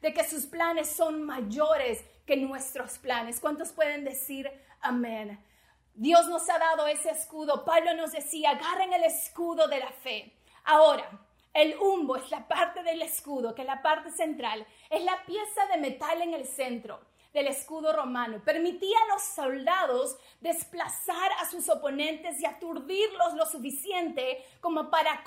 de 0.01 0.13
que 0.13 0.23
sus 0.23 0.45
planes 0.45 0.89
son 0.89 1.23
mayores 1.23 2.03
que 2.25 2.37
nuestros 2.37 2.97
planes. 2.97 3.39
¿Cuántos 3.39 3.71
pueden 3.71 4.03
decir 4.03 4.51
amén? 4.81 5.43
Dios 5.93 6.27
nos 6.27 6.49
ha 6.49 6.57
dado 6.57 6.87
ese 6.87 7.09
escudo. 7.09 7.65
Pablo 7.65 7.93
nos 7.93 8.11
decía, 8.11 8.51
agarren 8.51 8.93
el 8.93 9.03
escudo 9.03 9.67
de 9.67 9.79
la 9.79 9.91
fe. 9.91 10.33
Ahora, 10.63 11.09
el 11.53 11.77
humbo 11.79 12.15
es 12.15 12.31
la 12.31 12.47
parte 12.47 12.81
del 12.83 13.01
escudo, 13.01 13.53
que 13.53 13.61
es 13.61 13.67
la 13.67 13.81
parte 13.81 14.09
central, 14.11 14.65
es 14.89 15.03
la 15.03 15.21
pieza 15.25 15.65
de 15.71 15.77
metal 15.77 16.21
en 16.21 16.33
el 16.33 16.45
centro. 16.45 17.01
Del 17.33 17.47
escudo 17.47 17.93
romano. 17.93 18.41
Permitía 18.43 18.97
a 18.97 19.13
los 19.13 19.23
soldados 19.23 20.17
desplazar 20.39 21.31
a 21.39 21.49
sus 21.49 21.69
oponentes 21.69 22.39
y 22.41 22.45
aturdirlos 22.45 23.33
lo 23.35 23.45
suficiente 23.45 24.43
como 24.59 24.89
para 24.89 25.23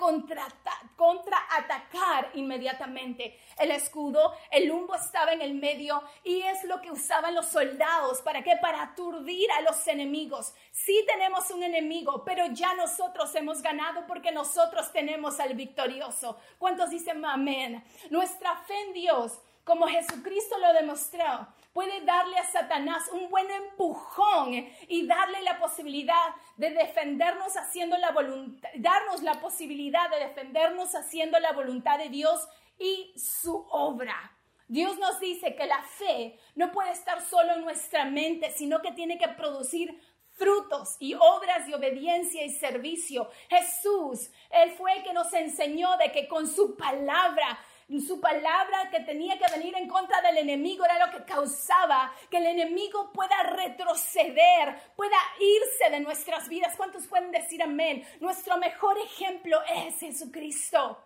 contraatacar 0.97 2.31
inmediatamente. 2.35 3.39
El 3.59 3.71
escudo, 3.71 4.35
el 4.51 4.69
lumbo 4.69 4.95
estaba 4.95 5.33
en 5.33 5.41
el 5.41 5.55
medio 5.55 6.03
y 6.23 6.43
es 6.43 6.65
lo 6.65 6.81
que 6.81 6.91
usaban 6.91 7.35
los 7.35 7.47
soldados. 7.47 8.21
¿Para 8.23 8.43
qué? 8.43 8.57
Para 8.61 8.83
aturdir 8.83 9.51
a 9.53 9.63
los 9.63 9.87
enemigos. 9.87 10.55
Sí 10.71 11.05
tenemos 11.07 11.51
un 11.51 11.63
enemigo, 11.63 12.25
pero 12.25 12.47
ya 12.53 12.75
nosotros 12.75 13.35
hemos 13.35 13.63
ganado 13.63 14.07
porque 14.07 14.33
nosotros 14.33 14.93
tenemos 14.93 15.41
al 15.41 15.55
victorioso. 15.55 16.37
¿Cuántos 16.59 16.91
dicen 16.91 17.25
amén? 17.25 17.85
Nuestra 18.11 18.57
fe 18.67 18.75
en 18.83 18.93
Dios 18.93 19.41
como 19.65 19.89
Jesucristo 19.89 20.59
lo 20.59 20.73
demostró, 20.75 21.49
puede 21.73 22.03
darle 22.03 22.39
a 22.39 22.45
Satanás 22.45 23.09
un 23.13 23.29
buen 23.31 23.51
empujón 23.51 24.69
y 24.89 25.07
darle 25.07 25.43
la 25.43 25.59
posibilidad 25.59 26.35
de 26.57 26.71
defendernos 26.71 27.57
haciendo 27.57 27.97
la 27.99 28.13
voluntad, 28.13 28.69
darnos 28.77 29.23
la 29.23 29.41
posibilidad 29.41 30.09
de 30.11 30.21
defendernos 30.21 30.95
haciendo 30.95 31.39
la 31.41 31.53
voluntad 31.53 31.99
de 31.99 32.11
Dios 32.11 32.47
y 32.79 33.13
su 33.17 33.67
obra. 33.71 34.33
Dios 34.69 34.99
nos 34.99 35.21
dice 35.21 35.55
que 35.57 35.67
la 35.67 35.83
fe 35.83 36.39
no 36.55 36.73
puede 36.73 36.93
estar 36.93 37.21
solo 37.21 37.55
en 37.55 37.63
nuestra 37.63 38.05
mente, 38.05 38.51
sino 38.51 38.81
que 38.81 38.93
tiene 38.93 39.19
que 39.19 39.29
producir 39.29 40.01
frutos 40.37 40.97
y 40.99 41.15
obras 41.15 41.67
de 41.67 41.75
obediencia 41.75 42.45
y 42.45 42.51
servicio. 42.51 43.31
Jesús, 43.49 44.31
Él 44.51 44.73
fue 44.73 44.97
el 44.97 45.05
que 45.05 45.13
nos 45.13 45.33
enseñó 45.33 45.97
de 45.97 46.11
que 46.13 46.29
con 46.29 46.49
su 46.49 46.77
palabra 46.77 47.59
su 48.01 48.21
palabra 48.21 48.91
que 48.91 49.01
tenía 49.01 49.39
que 49.39 49.51
venir 49.57 49.75
en 49.77 49.89
contra 49.89 50.21
del 50.23 50.39
enemigo 50.39 50.85
era 50.85 51.07
lo 51.07 51.13
que 51.13 51.25
causaba 51.25 52.13
que 52.31 52.39
el 52.39 52.47
enemigo 52.47 53.13
pueda 53.13 53.43
retroceder, 53.43 54.93
pueda 54.97 55.17
irse 55.39 55.91
de 55.91 56.01
nuestras 56.01 56.49
vidas. 56.49 56.77
¿Cuántos 56.77 57.07
pueden 57.07 57.31
decir 57.31 57.63
amén? 57.63 58.05
Nuestro 58.21 58.57
mejor 58.59 58.97
ejemplo 58.99 59.59
es 59.69 60.01
Jesucristo. 60.01 60.99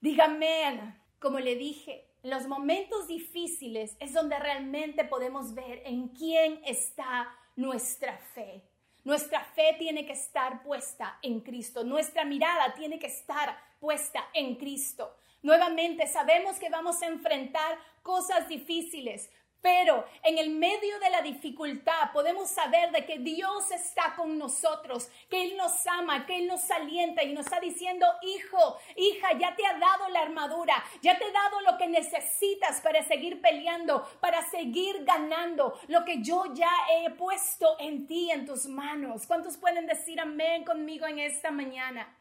Diga 0.00 0.24
amén. 0.24 1.00
Como 1.18 1.38
le 1.38 1.54
dije, 1.54 2.08
los 2.22 2.46
momentos 2.46 3.06
difíciles 3.06 3.96
es 4.00 4.12
donde 4.12 4.38
realmente 4.38 5.04
podemos 5.04 5.54
ver 5.54 5.82
en 5.84 6.08
quién 6.08 6.60
está 6.64 7.34
nuestra 7.56 8.18
fe. 8.34 8.62
Nuestra 9.04 9.42
fe 9.44 9.76
tiene 9.78 10.04
que 10.04 10.12
estar 10.12 10.62
puesta 10.62 11.18
en 11.22 11.40
Cristo. 11.40 11.84
Nuestra 11.84 12.24
mirada 12.24 12.74
tiene 12.74 12.98
que 12.98 13.06
estar 13.06 13.56
puesta 13.80 14.28
en 14.34 14.56
Cristo. 14.56 15.16
Nuevamente, 15.42 16.06
sabemos 16.06 16.58
que 16.58 16.68
vamos 16.68 17.02
a 17.02 17.06
enfrentar 17.06 17.78
cosas 18.02 18.48
difíciles, 18.48 19.30
pero 19.60 20.06
en 20.22 20.38
el 20.38 20.50
medio 20.50 20.98
de 21.00 21.10
la 21.10 21.22
dificultad 21.22 22.12
podemos 22.12 22.50
saber 22.50 22.90
de 22.92 23.04
que 23.04 23.18
Dios 23.18 23.70
está 23.70 24.14
con 24.16 24.38
nosotros, 24.38 25.10
que 25.28 25.42
Él 25.42 25.56
nos 25.56 25.86
ama, 25.86 26.24
que 26.24 26.36
Él 26.38 26.46
nos 26.46 26.70
alienta 26.70 27.22
y 27.22 27.32
nos 27.32 27.46
está 27.46 27.60
diciendo, 27.60 28.06
hijo, 28.22 28.78
hija, 28.96 29.28
ya 29.38 29.54
te 29.54 29.66
ha 29.66 29.78
dado 29.78 30.08
la 30.08 30.22
armadura, 30.22 30.82
ya 31.02 31.18
te 31.18 31.26
he 31.26 31.32
dado 31.32 31.60
lo 31.60 31.76
que 31.76 31.88
necesitas 31.88 32.80
para 32.80 33.02
seguir 33.04 33.40
peleando, 33.40 34.06
para 34.20 34.42
seguir 34.50 35.04
ganando, 35.04 35.78
lo 35.88 36.04
que 36.04 36.22
yo 36.22 36.44
ya 36.54 36.72
he 36.92 37.10
puesto 37.10 37.76
en 37.78 38.06
ti, 38.06 38.30
en 38.30 38.46
tus 38.46 38.66
manos. 38.66 39.26
¿Cuántos 39.26 39.58
pueden 39.58 39.86
decir 39.86 40.20
amén 40.20 40.64
conmigo 40.64 41.06
en 41.06 41.18
esta 41.18 41.50
mañana? 41.50 42.19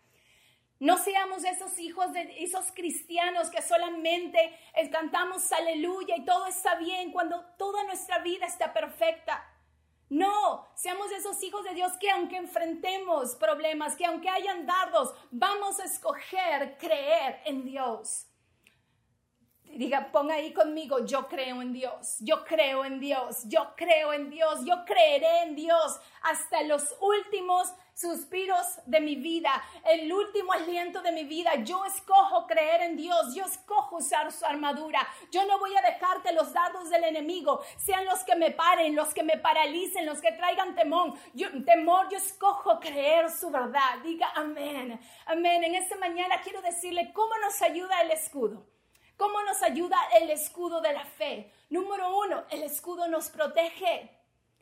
No 0.80 0.98
seamos 0.98 1.44
esos 1.44 1.78
hijos 1.78 2.14
de 2.14 2.42
esos 2.42 2.72
cristianos 2.72 3.50
que 3.50 3.62
solamente 3.62 4.58
cantamos 4.90 5.52
aleluya 5.52 6.16
y 6.16 6.24
todo 6.24 6.48
está 6.48 6.76
bien 6.76 7.12
cuando 7.12 7.44
toda 7.58 7.84
nuestra 7.84 8.20
vida 8.20 8.46
está 8.46 8.72
perfecta. 8.72 9.46
No, 10.08 10.68
seamos 10.76 11.12
esos 11.12 11.44
hijos 11.44 11.64
de 11.66 11.76
Dios 11.76 11.92
que 12.00 12.10
aunque 12.10 12.38
enfrentemos 12.38 13.36
problemas, 13.36 13.96
que 13.96 14.06
aunque 14.06 14.30
hayan 14.30 14.66
dardos, 14.66 15.14
vamos 15.32 15.80
a 15.82 15.84
escoger 15.84 16.78
creer 16.78 17.42
en 17.46 17.66
Dios. 17.66 18.29
Diga, 19.70 20.12
ponga 20.12 20.36
ahí 20.36 20.54
conmigo, 20.54 21.06
yo 21.06 21.28
creo 21.28 21.62
en 21.62 21.74
Dios, 21.74 22.18
yo 22.20 22.44
creo 22.44 22.86
en 22.86 23.00
Dios, 23.00 23.44
yo 23.46 23.74
creo 23.76 24.14
en 24.14 24.30
Dios, 24.30 24.66
yo 24.66 24.84
creeré 24.86 25.44
en 25.44 25.56
Dios 25.56 26.00
hasta 26.22 26.64
los 26.64 26.96
últimos 27.00 27.74
suspiros 27.94 28.80
de 28.86 29.02
mi 29.02 29.16
vida, 29.16 29.52
el 29.86 30.12
último 30.12 30.54
aliento 30.54 31.02
de 31.02 31.12
mi 31.12 31.26
vida. 31.26 31.56
Yo 31.64 31.84
escojo 31.86 32.48
creer 32.48 32.82
en 32.82 32.96
Dios, 32.96 33.36
yo 33.36 33.44
escojo 33.46 33.98
usar 33.98 34.32
su 34.32 34.46
armadura. 34.46 35.06
Yo 35.32 35.46
no 35.46 35.60
voy 35.60 35.76
a 35.76 35.82
dejar 35.82 36.00
los 36.34 36.54
dardos 36.54 36.90
del 36.90 37.04
enemigo 37.04 37.62
sean 37.78 38.06
los 38.06 38.24
que 38.24 38.36
me 38.36 38.52
paren, 38.52 38.96
los 38.96 39.14
que 39.14 39.24
me 39.24 39.38
paralicen, 39.38 40.06
los 40.06 40.22
que 40.22 40.32
traigan 40.32 40.76
temor. 40.76 41.14
Yo, 41.34 41.48
temor, 41.64 42.08
yo 42.10 42.18
escojo 42.18 42.80
creer 42.80 43.30
su 43.30 43.50
verdad. 43.50 44.00
Diga 44.04 44.32
amén, 44.36 45.00
amén. 45.26 45.64
En 45.64 45.76
esta 45.76 45.98
mañana 45.98 46.42
quiero 46.44 46.62
decirle 46.62 47.12
cómo 47.14 47.38
nos 47.40 47.62
ayuda 47.62 48.02
el 48.02 48.12
escudo. 48.12 48.66
¿Cómo 49.20 49.44
nos 49.44 49.62
ayuda 49.64 49.98
el 50.18 50.30
escudo 50.30 50.80
de 50.80 50.94
la 50.94 51.04
fe? 51.04 51.52
Número 51.70 52.18
uno, 52.20 52.46
el 52.52 52.64
escudo 52.64 53.06
nos 53.10 53.28
protege. 53.28 54.10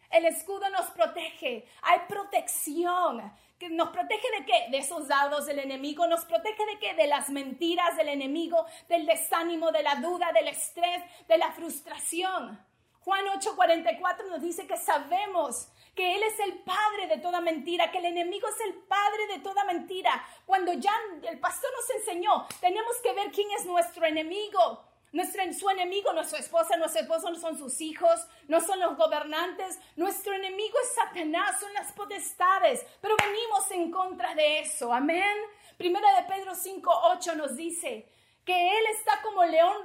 El 0.10 0.26
escudo 0.26 0.68
nos 0.72 0.88
protege. 0.88 1.68
Hay 1.84 2.00
protección. 2.08 3.32
¿Nos 3.70 3.90
protege 3.90 4.28
de 4.40 4.46
qué? 4.48 4.66
De 4.72 4.80
esos 4.80 5.08
dados 5.08 5.46
del 5.46 5.60
enemigo. 5.60 6.08
¿Nos 6.08 6.26
protege 6.26 6.66
de 6.66 6.80
qué? 6.80 6.96
De 6.96 7.06
las 7.06 7.30
mentiras 7.30 7.96
del 7.98 8.10
enemigo, 8.10 8.66
del 8.90 9.06
desánimo, 9.06 9.72
de 9.72 9.84
la 9.84 9.98
duda, 9.98 10.32
del 10.32 10.48
estrés, 10.48 11.04
de 11.28 11.38
la 11.38 11.52
frustración. 11.52 12.60
Juan 13.02 13.26
8:44 13.28 14.28
nos 14.28 14.42
dice 14.42 14.66
que 14.66 14.76
sabemos 14.76 15.68
que 15.98 16.16
Él 16.16 16.22
es 16.22 16.40
el 16.40 16.60
padre 16.60 17.08
de 17.08 17.18
toda 17.18 17.42
mentira, 17.42 17.92
que 17.92 17.98
el 17.98 18.06
enemigo 18.06 18.48
es 18.48 18.62
el 18.62 18.76
padre 18.76 19.28
de 19.34 19.40
toda 19.40 19.66
mentira. 19.66 20.24
Cuando 20.46 20.72
ya 20.74 20.94
el 21.24 21.40
pastor 21.40 21.72
nos 21.74 21.90
enseñó, 21.90 22.48
tenemos 22.62 22.96
que 23.02 23.14
ver 23.14 23.32
quién 23.32 23.50
es 23.58 23.66
nuestro 23.66 24.06
enemigo. 24.06 24.84
Nuestro, 25.12 25.42
su 25.54 25.70
enemigo 25.70 26.12
su 26.24 26.36
esposa, 26.36 26.78
nuestro 26.78 27.02
esposo 27.02 27.32
no 27.32 27.40
son 27.40 27.58
sus 27.58 27.82
hijos, 27.82 28.28
no 28.48 28.62
son 28.62 28.80
los 28.80 28.96
gobernantes. 28.96 29.80
Nuestro 29.96 30.34
enemigo 30.34 30.78
es 30.84 30.94
Satanás, 30.94 31.60
son 31.60 31.74
las 31.74 31.92
potestades. 31.94 32.86
Pero 33.02 33.16
venimos 33.20 33.72
en 33.72 33.90
contra 33.90 34.36
de 34.36 34.60
eso. 34.60 34.94
Amén. 34.94 35.36
Primera 35.78 36.22
de 36.22 36.28
Pedro 36.28 36.54
5, 36.54 36.92
8 37.16 37.36
nos 37.36 37.56
dice 37.56 38.08
que 38.48 38.78
Él 38.80 38.86
está 38.98 39.22
como 39.24 39.44
león 39.44 39.76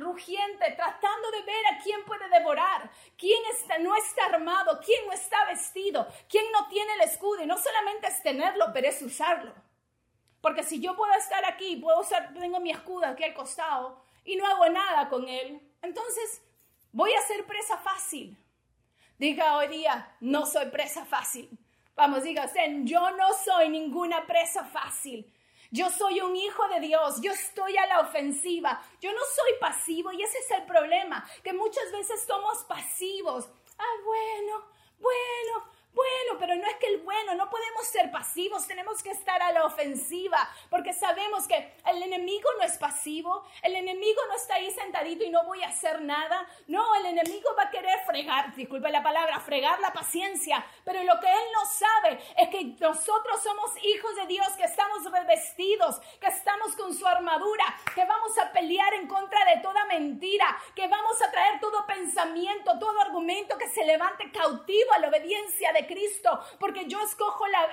rugiente, 0.00 0.72
tratando 0.72 1.30
de 1.30 1.42
ver 1.42 1.66
a 1.72 1.78
quién 1.80 2.04
puede 2.04 2.28
devorar, 2.28 2.90
quién 3.16 3.40
está, 3.52 3.78
no 3.78 3.94
está 3.94 4.24
armado, 4.24 4.80
quién 4.84 5.06
no 5.06 5.12
está 5.12 5.44
vestido, 5.44 6.04
quién 6.28 6.44
no 6.50 6.66
tiene 6.66 6.94
el 6.94 7.02
escudo. 7.02 7.44
Y 7.44 7.46
no 7.46 7.56
solamente 7.56 8.08
es 8.08 8.20
tenerlo, 8.20 8.72
pero 8.74 8.88
es 8.88 9.00
usarlo. 9.02 9.54
Porque 10.40 10.64
si 10.64 10.80
yo 10.80 10.96
puedo 10.96 11.12
estar 11.12 11.44
aquí, 11.44 11.76
puedo 11.76 12.00
usar, 12.00 12.34
tengo 12.34 12.58
mi 12.58 12.72
escudo 12.72 13.06
aquí 13.06 13.22
al 13.22 13.34
costado, 13.34 14.02
y 14.24 14.34
no 14.34 14.48
hago 14.48 14.68
nada 14.68 15.08
con 15.08 15.28
él, 15.28 15.62
entonces 15.80 16.42
voy 16.90 17.14
a 17.14 17.22
ser 17.22 17.46
presa 17.46 17.78
fácil. 17.78 18.36
Diga 19.16 19.56
hoy 19.58 19.68
día, 19.68 20.16
no 20.18 20.44
soy 20.44 20.66
presa 20.70 21.04
fácil. 21.04 21.56
Vamos, 21.94 22.24
diga, 22.24 22.50
yo 22.82 23.12
no 23.12 23.32
soy 23.44 23.68
ninguna 23.68 24.26
presa 24.26 24.64
fácil. 24.64 25.32
Yo 25.70 25.90
soy 25.90 26.20
un 26.20 26.34
hijo 26.34 26.66
de 26.68 26.80
Dios, 26.80 27.20
yo 27.20 27.30
estoy 27.30 27.76
a 27.76 27.86
la 27.86 28.00
ofensiva, 28.00 28.82
yo 29.00 29.12
no 29.12 29.20
soy 29.34 29.52
pasivo 29.60 30.10
y 30.12 30.22
ese 30.22 30.38
es 30.38 30.50
el 30.52 30.64
problema, 30.64 31.28
que 31.44 31.52
muchas 31.52 31.92
veces 31.92 32.24
somos 32.26 32.64
pasivos. 32.64 33.48
Ah, 33.78 33.94
bueno, 34.02 34.64
bueno, 34.98 35.64
bueno, 35.98 36.38
pero 36.38 36.54
no 36.54 36.66
es 36.68 36.76
que 36.76 36.86
el 36.86 36.98
bueno, 36.98 37.34
no 37.34 37.50
podemos 37.50 37.84
ser 37.88 38.10
pasivos, 38.12 38.68
tenemos 38.68 39.02
que 39.02 39.10
estar 39.10 39.42
a 39.42 39.52
la 39.52 39.64
ofensiva, 39.64 40.48
porque 40.70 40.92
sabemos 40.92 41.48
que 41.48 41.74
el 41.86 42.02
enemigo 42.02 42.48
no 42.56 42.64
es 42.64 42.78
pasivo, 42.78 43.44
el 43.62 43.74
enemigo 43.74 44.20
no 44.28 44.36
está 44.36 44.54
ahí 44.54 44.70
sentadito 44.70 45.24
y 45.24 45.30
no 45.30 45.42
voy 45.44 45.62
a 45.64 45.68
hacer 45.68 46.00
nada. 46.02 46.46
No, 46.68 46.94
el 46.94 47.06
enemigo 47.06 47.50
va 47.58 47.64
a 47.64 47.70
querer 47.70 47.98
fregar, 48.06 48.54
disculpe 48.54 48.90
la 48.90 49.02
palabra, 49.02 49.40
fregar 49.40 49.80
la 49.80 49.92
paciencia, 49.92 50.64
pero 50.84 51.02
lo 51.02 51.18
que 51.18 51.26
él 51.26 51.48
no 51.52 51.66
sabe 51.66 52.20
es 52.36 52.48
que 52.48 52.64
nosotros 52.78 53.42
somos 53.42 53.72
hijos 53.82 54.14
de 54.16 54.26
Dios, 54.26 54.48
que 54.56 54.64
estamos 54.64 55.10
revestidos, 55.10 55.98
que 56.20 56.28
estamos 56.28 56.76
con 56.76 56.94
su 56.94 57.06
armadura, 57.06 57.64
que 57.94 58.04
vamos 58.04 58.38
a 58.38 58.52
pelear 58.52 58.94
en 58.94 59.08
contra 59.08 59.44
de 59.46 59.60
toda 59.62 59.84
mentira, 59.86 60.46
que 60.76 60.86
vamos 60.86 61.20
a 61.22 61.30
traer 61.32 61.58
todo 61.58 61.84
pensamiento, 61.86 62.78
todo 62.78 63.00
argumento 63.00 63.58
que 63.58 63.68
se 63.68 63.84
levante 63.84 64.30
cautivo 64.30 64.92
a 64.92 64.98
la 65.00 65.08
obediencia 65.08 65.72
de 65.72 65.87
Cristo, 65.88 66.38
porque 66.60 66.86
yo 66.86 67.00
escojo, 67.00 67.44
la, 67.48 67.64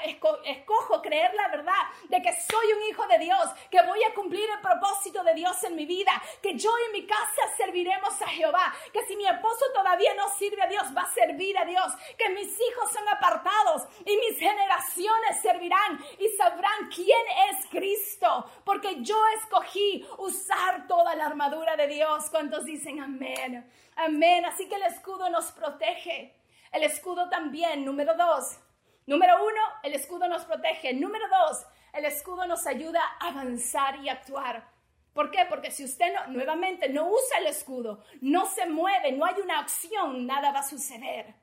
escojo 0.45 1.01
creer 1.03 1.35
la 1.35 1.49
verdad 1.49 1.83
de 2.09 2.19
que 2.23 2.33
soy 2.33 2.73
un 2.73 2.81
hijo 2.89 3.05
de 3.05 3.19
Dios, 3.19 3.45
que 3.69 3.81
voy 3.83 4.03
a 4.03 4.13
cumplir 4.15 4.49
el 4.49 4.61
propósito 4.61 5.23
de 5.23 5.35
Dios 5.35 5.63
en 5.63 5.75
mi 5.75 5.85
vida, 5.85 6.11
que 6.41 6.55
yo 6.55 6.71
y 6.87 6.93
mi 6.93 7.05
casa 7.05 7.41
serviremos 7.57 8.19
a 8.21 8.27
Jehová, 8.27 8.73
que 8.91 9.05
si 9.05 9.15
mi 9.15 9.27
esposo 9.27 9.65
todavía 9.73 10.15
no 10.15 10.27
sirve 10.37 10.63
a 10.63 10.67
Dios, 10.67 10.85
va 10.97 11.03
a 11.03 11.13
servir 11.13 11.55
a 11.57 11.65
Dios, 11.65 11.93
que 12.17 12.29
mis 12.29 12.47
hijos 12.47 12.91
son 12.91 13.07
apartados 13.09 13.83
y 14.05 14.17
mis 14.17 14.39
generaciones 14.39 15.41
servirán 15.41 16.03
y 16.17 16.27
sabrán 16.37 16.89
quién 16.93 17.25
es 17.49 17.65
Cristo, 17.69 18.49
porque 18.63 18.97
yo 19.01 19.21
escogí 19.41 20.07
usar 20.17 20.87
toda 20.87 21.15
la 21.15 21.25
armadura 21.25 21.75
de 21.75 21.87
Dios. 21.87 22.29
¿Cuántos 22.29 22.65
dicen 22.65 23.01
amén? 23.01 23.69
Amén. 23.95 24.45
Así 24.45 24.67
que 24.67 24.75
el 24.75 24.83
escudo 24.83 25.29
nos 25.29 25.51
protege. 25.51 26.33
El 26.75 26.83
escudo 26.83 27.29
también, 27.29 27.85
número 27.85 28.17
dos. 28.17 28.59
Número 29.05 29.37
uno, 29.45 29.61
el 29.81 29.93
escudo 29.93 30.27
nos 30.27 30.43
protege. 30.43 30.93
Número 30.93 31.23
dos, 31.29 31.65
el 31.93 32.03
escudo 32.03 32.45
nos 32.47 32.67
ayuda 32.67 32.99
a 33.17 33.29
avanzar 33.29 34.03
y 34.03 34.09
actuar. 34.09 34.67
¿Por 35.13 35.31
qué? 35.31 35.45
Porque 35.47 35.71
si 35.71 35.85
usted 35.85 36.13
no, 36.13 36.27
nuevamente 36.33 36.89
no 36.89 37.07
usa 37.07 37.37
el 37.39 37.47
escudo, 37.47 38.03
no 38.19 38.45
se 38.47 38.65
mueve, 38.65 39.13
no 39.13 39.23
hay 39.23 39.35
una 39.41 39.59
acción, 39.59 40.27
nada 40.27 40.51
va 40.51 40.59
a 40.59 40.67
suceder. 40.67 41.33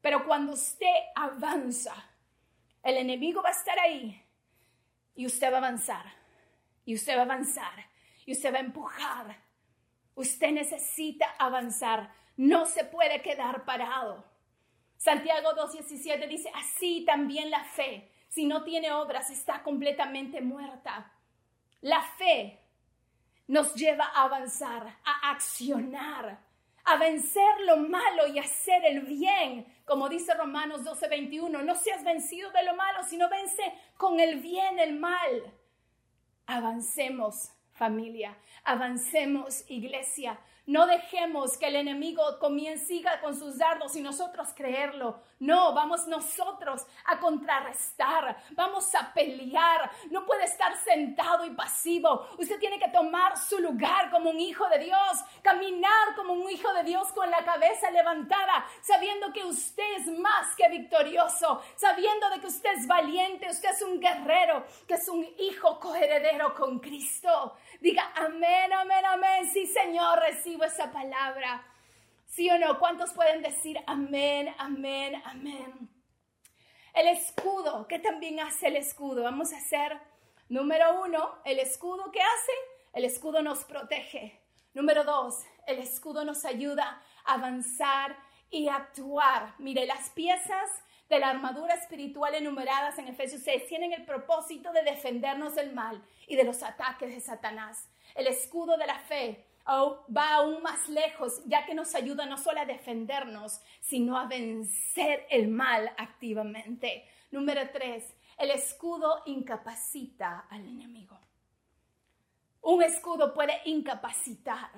Pero 0.00 0.26
cuando 0.26 0.54
usted 0.54 0.92
avanza, 1.14 1.94
el 2.82 2.96
enemigo 2.96 3.40
va 3.40 3.50
a 3.50 3.52
estar 3.52 3.78
ahí 3.78 4.20
y 5.14 5.24
usted 5.24 5.52
va 5.52 5.58
a 5.58 5.58
avanzar, 5.58 6.04
y 6.84 6.96
usted 6.96 7.14
va 7.14 7.20
a 7.20 7.26
avanzar, 7.26 7.86
y 8.26 8.32
usted 8.32 8.52
va 8.52 8.56
a 8.56 8.62
empujar. 8.62 9.40
Usted 10.16 10.50
necesita 10.50 11.26
avanzar, 11.38 12.12
no 12.36 12.66
se 12.66 12.82
puede 12.84 13.22
quedar 13.22 13.64
parado. 13.64 14.27
Santiago 14.98 15.54
2.17 15.54 16.28
dice, 16.28 16.50
así 16.54 17.04
también 17.06 17.50
la 17.50 17.64
fe, 17.64 18.10
si 18.28 18.44
no 18.44 18.64
tiene 18.64 18.92
obras, 18.92 19.30
está 19.30 19.62
completamente 19.62 20.40
muerta. 20.40 21.12
La 21.80 22.02
fe 22.02 22.58
nos 23.46 23.74
lleva 23.74 24.06
a 24.06 24.24
avanzar, 24.24 24.98
a 25.04 25.30
accionar, 25.30 26.40
a 26.84 26.96
vencer 26.96 27.60
lo 27.64 27.76
malo 27.76 28.26
y 28.26 28.40
hacer 28.40 28.84
el 28.84 29.02
bien. 29.02 29.66
Como 29.84 30.08
dice 30.08 30.34
Romanos 30.34 30.84
12:21, 30.84 31.62
no 31.62 31.74
seas 31.76 32.02
vencido 32.02 32.50
de 32.50 32.64
lo 32.64 32.74
malo, 32.74 33.04
sino 33.04 33.28
vence 33.28 33.62
con 33.96 34.18
el 34.18 34.40
bien 34.40 34.80
el 34.80 34.98
mal. 34.98 35.54
Avancemos 36.46 37.52
familia, 37.72 38.36
avancemos 38.64 39.64
iglesia, 39.70 40.40
no 40.68 40.86
dejemos 40.86 41.56
que 41.56 41.66
el 41.66 41.76
enemigo 41.76 42.38
comience, 42.38 42.78
con 43.22 43.34
sus 43.34 43.56
dardos 43.56 43.96
y 43.96 44.02
nosotros 44.02 44.48
creerlo. 44.54 45.20
No, 45.40 45.72
vamos 45.72 46.06
nosotros 46.08 46.84
a 47.06 47.18
contrarrestar, 47.18 48.36
vamos 48.52 48.92
a 48.94 49.12
pelear. 49.14 49.90
No 50.10 50.26
puede 50.26 50.44
estar 50.44 50.76
sentado 50.76 51.44
y 51.44 51.50
pasivo. 51.50 52.26
Usted 52.38 52.58
tiene 52.58 52.78
que 52.78 52.88
tomar 52.88 53.38
su 53.38 53.58
lugar 53.60 54.10
como 54.10 54.30
un 54.30 54.40
hijo 54.40 54.68
de 54.68 54.80
Dios, 54.80 55.24
caminar 55.42 56.14
como 56.16 56.34
un 56.34 56.50
hijo 56.50 56.72
de 56.74 56.82
Dios 56.82 57.12
con 57.12 57.30
la 57.30 57.44
cabeza 57.44 57.90
levantada, 57.90 58.66
sabiendo 58.82 59.32
que 59.32 59.44
usted 59.44 59.96
es 59.98 60.06
más 60.18 60.54
que 60.56 60.68
victorioso, 60.68 61.62
sabiendo 61.76 62.28
de 62.30 62.40
que 62.40 62.46
usted 62.46 62.70
es 62.76 62.86
valiente, 62.86 63.48
usted 63.48 63.70
es 63.70 63.82
un 63.82 64.00
guerrero, 64.00 64.64
que 64.86 64.94
es 64.94 65.08
un 65.08 65.24
hijo 65.38 65.78
coheredero 65.78 66.54
con 66.54 66.78
Cristo. 66.78 67.56
Diga 67.80 68.12
amén, 68.16 68.72
amén, 68.72 69.04
amén. 69.06 69.48
Sí, 69.52 69.66
Señor, 69.66 70.18
recibo 70.18 70.57
esa 70.64 70.90
palabra. 70.92 71.64
¿Sí 72.26 72.50
o 72.50 72.58
no? 72.58 72.78
¿Cuántos 72.78 73.12
pueden 73.12 73.42
decir 73.42 73.78
amén, 73.86 74.54
amén, 74.58 75.22
amén? 75.24 75.88
El 76.94 77.08
escudo, 77.08 77.86
¿qué 77.86 77.98
también 77.98 78.40
hace 78.40 78.68
el 78.68 78.76
escudo? 78.76 79.22
Vamos 79.22 79.52
a 79.52 79.58
hacer, 79.58 79.98
número 80.48 81.02
uno, 81.02 81.38
el 81.44 81.58
escudo, 81.58 82.10
¿qué 82.10 82.20
hace? 82.20 82.52
El 82.92 83.04
escudo 83.04 83.42
nos 83.42 83.64
protege. 83.64 84.40
Número 84.74 85.04
dos, 85.04 85.44
el 85.66 85.78
escudo 85.78 86.24
nos 86.24 86.44
ayuda 86.44 87.02
a 87.24 87.34
avanzar 87.34 88.16
y 88.50 88.68
actuar. 88.68 89.54
Mire, 89.58 89.86
las 89.86 90.10
piezas 90.10 90.70
de 91.08 91.18
la 91.18 91.30
armadura 91.30 91.74
espiritual 91.74 92.34
enumeradas 92.34 92.98
en 92.98 93.08
Efesios 93.08 93.42
6 93.42 93.66
tienen 93.66 93.92
el 93.92 94.04
propósito 94.04 94.72
de 94.72 94.82
defendernos 94.82 95.54
del 95.54 95.72
mal 95.72 96.02
y 96.26 96.36
de 96.36 96.44
los 96.44 96.62
ataques 96.62 97.14
de 97.14 97.20
Satanás. 97.20 97.88
El 98.14 98.26
escudo 98.26 98.76
de 98.76 98.86
la 98.86 98.98
fe 98.98 99.46
va 99.68 100.34
aún 100.34 100.62
más 100.62 100.88
lejos, 100.88 101.42
ya 101.46 101.66
que 101.66 101.74
nos 101.74 101.94
ayuda 101.94 102.26
no 102.26 102.38
solo 102.38 102.60
a 102.60 102.64
defendernos, 102.64 103.60
sino 103.80 104.18
a 104.18 104.26
vencer 104.26 105.26
el 105.30 105.48
mal 105.48 105.92
activamente. 105.98 107.06
Número 107.30 107.68
tres, 107.70 108.14
el 108.38 108.50
escudo 108.50 109.22
incapacita 109.26 110.46
al 110.48 110.64
enemigo. 110.64 111.20
Un 112.62 112.82
escudo 112.82 113.34
puede 113.34 113.60
incapacitar. 113.66 114.70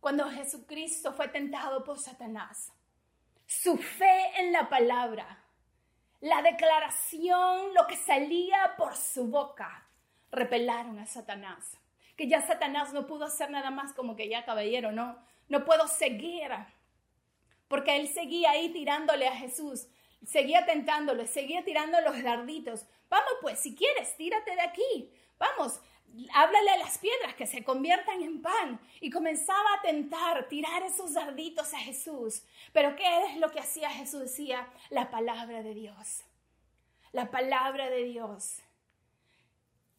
Cuando 0.00 0.28
Jesucristo 0.30 1.12
fue 1.12 1.28
tentado 1.28 1.84
por 1.84 1.98
Satanás, 1.98 2.72
su 3.46 3.76
fe 3.76 4.40
en 4.40 4.52
la 4.52 4.68
palabra, 4.68 5.44
la 6.20 6.42
declaración, 6.42 7.72
lo 7.74 7.86
que 7.86 7.96
salía 7.96 8.74
por 8.76 8.96
su 8.96 9.26
boca, 9.28 9.86
repelaron 10.30 10.98
a 10.98 11.06
Satanás. 11.06 11.78
Que 12.22 12.28
ya 12.28 12.40
Satanás 12.40 12.92
no 12.92 13.04
pudo 13.08 13.24
hacer 13.24 13.50
nada 13.50 13.72
más 13.72 13.92
como 13.94 14.14
que 14.14 14.28
ya 14.28 14.44
caballero, 14.44 14.92
no, 14.92 15.18
no 15.48 15.64
puedo 15.64 15.88
seguir. 15.88 16.52
Porque 17.66 17.96
él 17.96 18.06
seguía 18.06 18.52
ahí 18.52 18.68
tirándole 18.68 19.26
a 19.26 19.34
Jesús, 19.34 19.88
seguía 20.24 20.64
tentándole, 20.64 21.26
seguía 21.26 21.64
tirando 21.64 22.00
los 22.00 22.22
darditos. 22.22 22.86
Vamos 23.10 23.32
pues, 23.40 23.58
si 23.58 23.74
quieres, 23.74 24.16
tírate 24.16 24.54
de 24.54 24.60
aquí. 24.60 25.10
Vamos, 25.36 25.80
háblale 26.32 26.70
a 26.70 26.76
las 26.76 26.96
piedras 26.98 27.34
que 27.34 27.48
se 27.48 27.64
conviertan 27.64 28.22
en 28.22 28.40
pan. 28.40 28.80
Y 29.00 29.10
comenzaba 29.10 29.74
a 29.76 29.82
tentar, 29.82 30.46
tirar 30.46 30.84
esos 30.84 31.14
darditos 31.14 31.74
a 31.74 31.78
Jesús. 31.78 32.44
Pero 32.72 32.94
¿qué 32.94 33.24
es 33.24 33.38
lo 33.38 33.50
que 33.50 33.58
hacía 33.58 33.90
Jesús? 33.90 34.20
Decía 34.20 34.68
la 34.90 35.10
palabra 35.10 35.64
de 35.64 35.74
Dios. 35.74 36.22
La 37.10 37.32
palabra 37.32 37.90
de 37.90 38.04
Dios. 38.04 38.61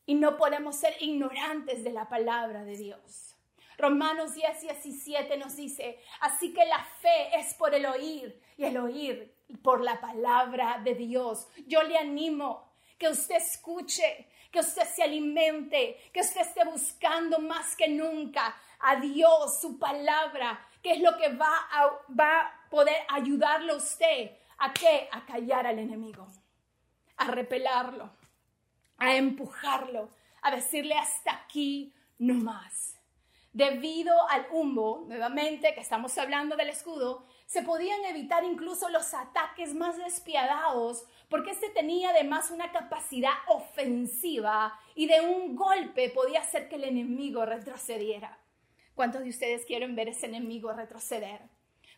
Y 0.06 0.16
no 0.16 0.38
podemos 0.38 0.76
ser 0.76 0.96
ignorantes 1.00 1.84
de 1.84 1.92
la 1.92 2.10
palabra 2.10 2.64
de 2.64 2.78
Dios. 2.78 3.36
Romanos 3.78 4.36
10, 4.36 4.62
17 4.62 5.38
nos 5.38 5.56
dice, 5.56 6.00
así 6.22 6.54
que 6.54 6.66
la 6.66 6.84
fe 7.02 7.38
es 7.40 7.54
por 7.56 7.74
el 7.74 7.86
oír 7.86 8.40
y 8.58 8.66
el 8.66 8.78
oír 8.78 9.34
por 9.62 9.82
la 9.82 10.00
palabra 10.00 10.80
de 10.84 10.96
Dios. 10.96 11.48
Yo 11.68 11.82
le 11.84 11.98
animo 11.98 12.72
que 12.98 13.10
usted 13.10 13.36
escuche, 13.36 14.28
que 14.52 14.60
usted 14.60 14.84
se 14.84 15.04
alimente, 15.04 15.98
que 16.14 16.22
usted 16.22 16.42
esté 16.42 16.64
buscando 16.66 17.40
más 17.40 17.76
que 17.76 17.88
nunca 17.88 18.56
a 18.80 18.98
Dios, 18.98 19.60
su 19.60 19.80
palabra, 19.80 20.68
que 20.82 20.92
es 20.94 21.00
lo 21.00 21.18
que 21.18 21.30
va 21.30 21.68
a, 21.72 21.88
va 22.14 22.60
poder 22.70 23.06
ayudarle 23.10 23.72
a 23.72 23.76
usted 23.76 24.32
a 24.58 24.74
qué? 24.74 25.08
A 25.12 25.26
callar 25.26 25.68
al 25.68 25.80
enemigo, 25.80 26.28
a 27.18 27.28
repelarlo, 27.28 28.10
a 29.04 29.18
empujarlo, 29.18 30.10
a 30.42 30.52
decirle 30.52 30.96
hasta 30.96 31.34
aquí 31.34 31.94
no 32.20 32.36
más. 32.36 32.98
Debido 33.52 34.14
al 34.30 34.48
humo, 34.52 35.04
nuevamente, 35.08 35.74
que 35.76 35.82
estamos 35.82 36.18
hablando 36.18 36.56
del 36.56 36.70
escudo, 36.70 37.26
se 37.46 37.62
podían 37.62 38.04
evitar 38.06 38.44
incluso 38.44 38.90
los 38.90 39.14
ataques 39.14 39.76
más 39.76 39.98
despiadados 39.98 41.06
porque 41.30 41.52
este 41.52 41.70
tenía 41.70 42.10
además 42.10 42.50
una 42.50 42.72
capacidad 42.72 43.34
ofensiva 43.48 44.80
y 44.96 45.08
de 45.08 45.22
un 45.22 45.56
golpe 45.56 46.10
podía 46.10 46.40
hacer 46.40 46.70
que 46.70 46.78
el 46.78 46.86
enemigo 46.86 47.46
retrocediera. 47.46 48.40
¿Cuántos 48.96 49.24
de 49.24 49.30
ustedes 49.30 49.66
quieren 49.66 49.96
ver 49.96 50.08
ese 50.08 50.28
enemigo 50.28 50.72
retroceder? 50.72 51.42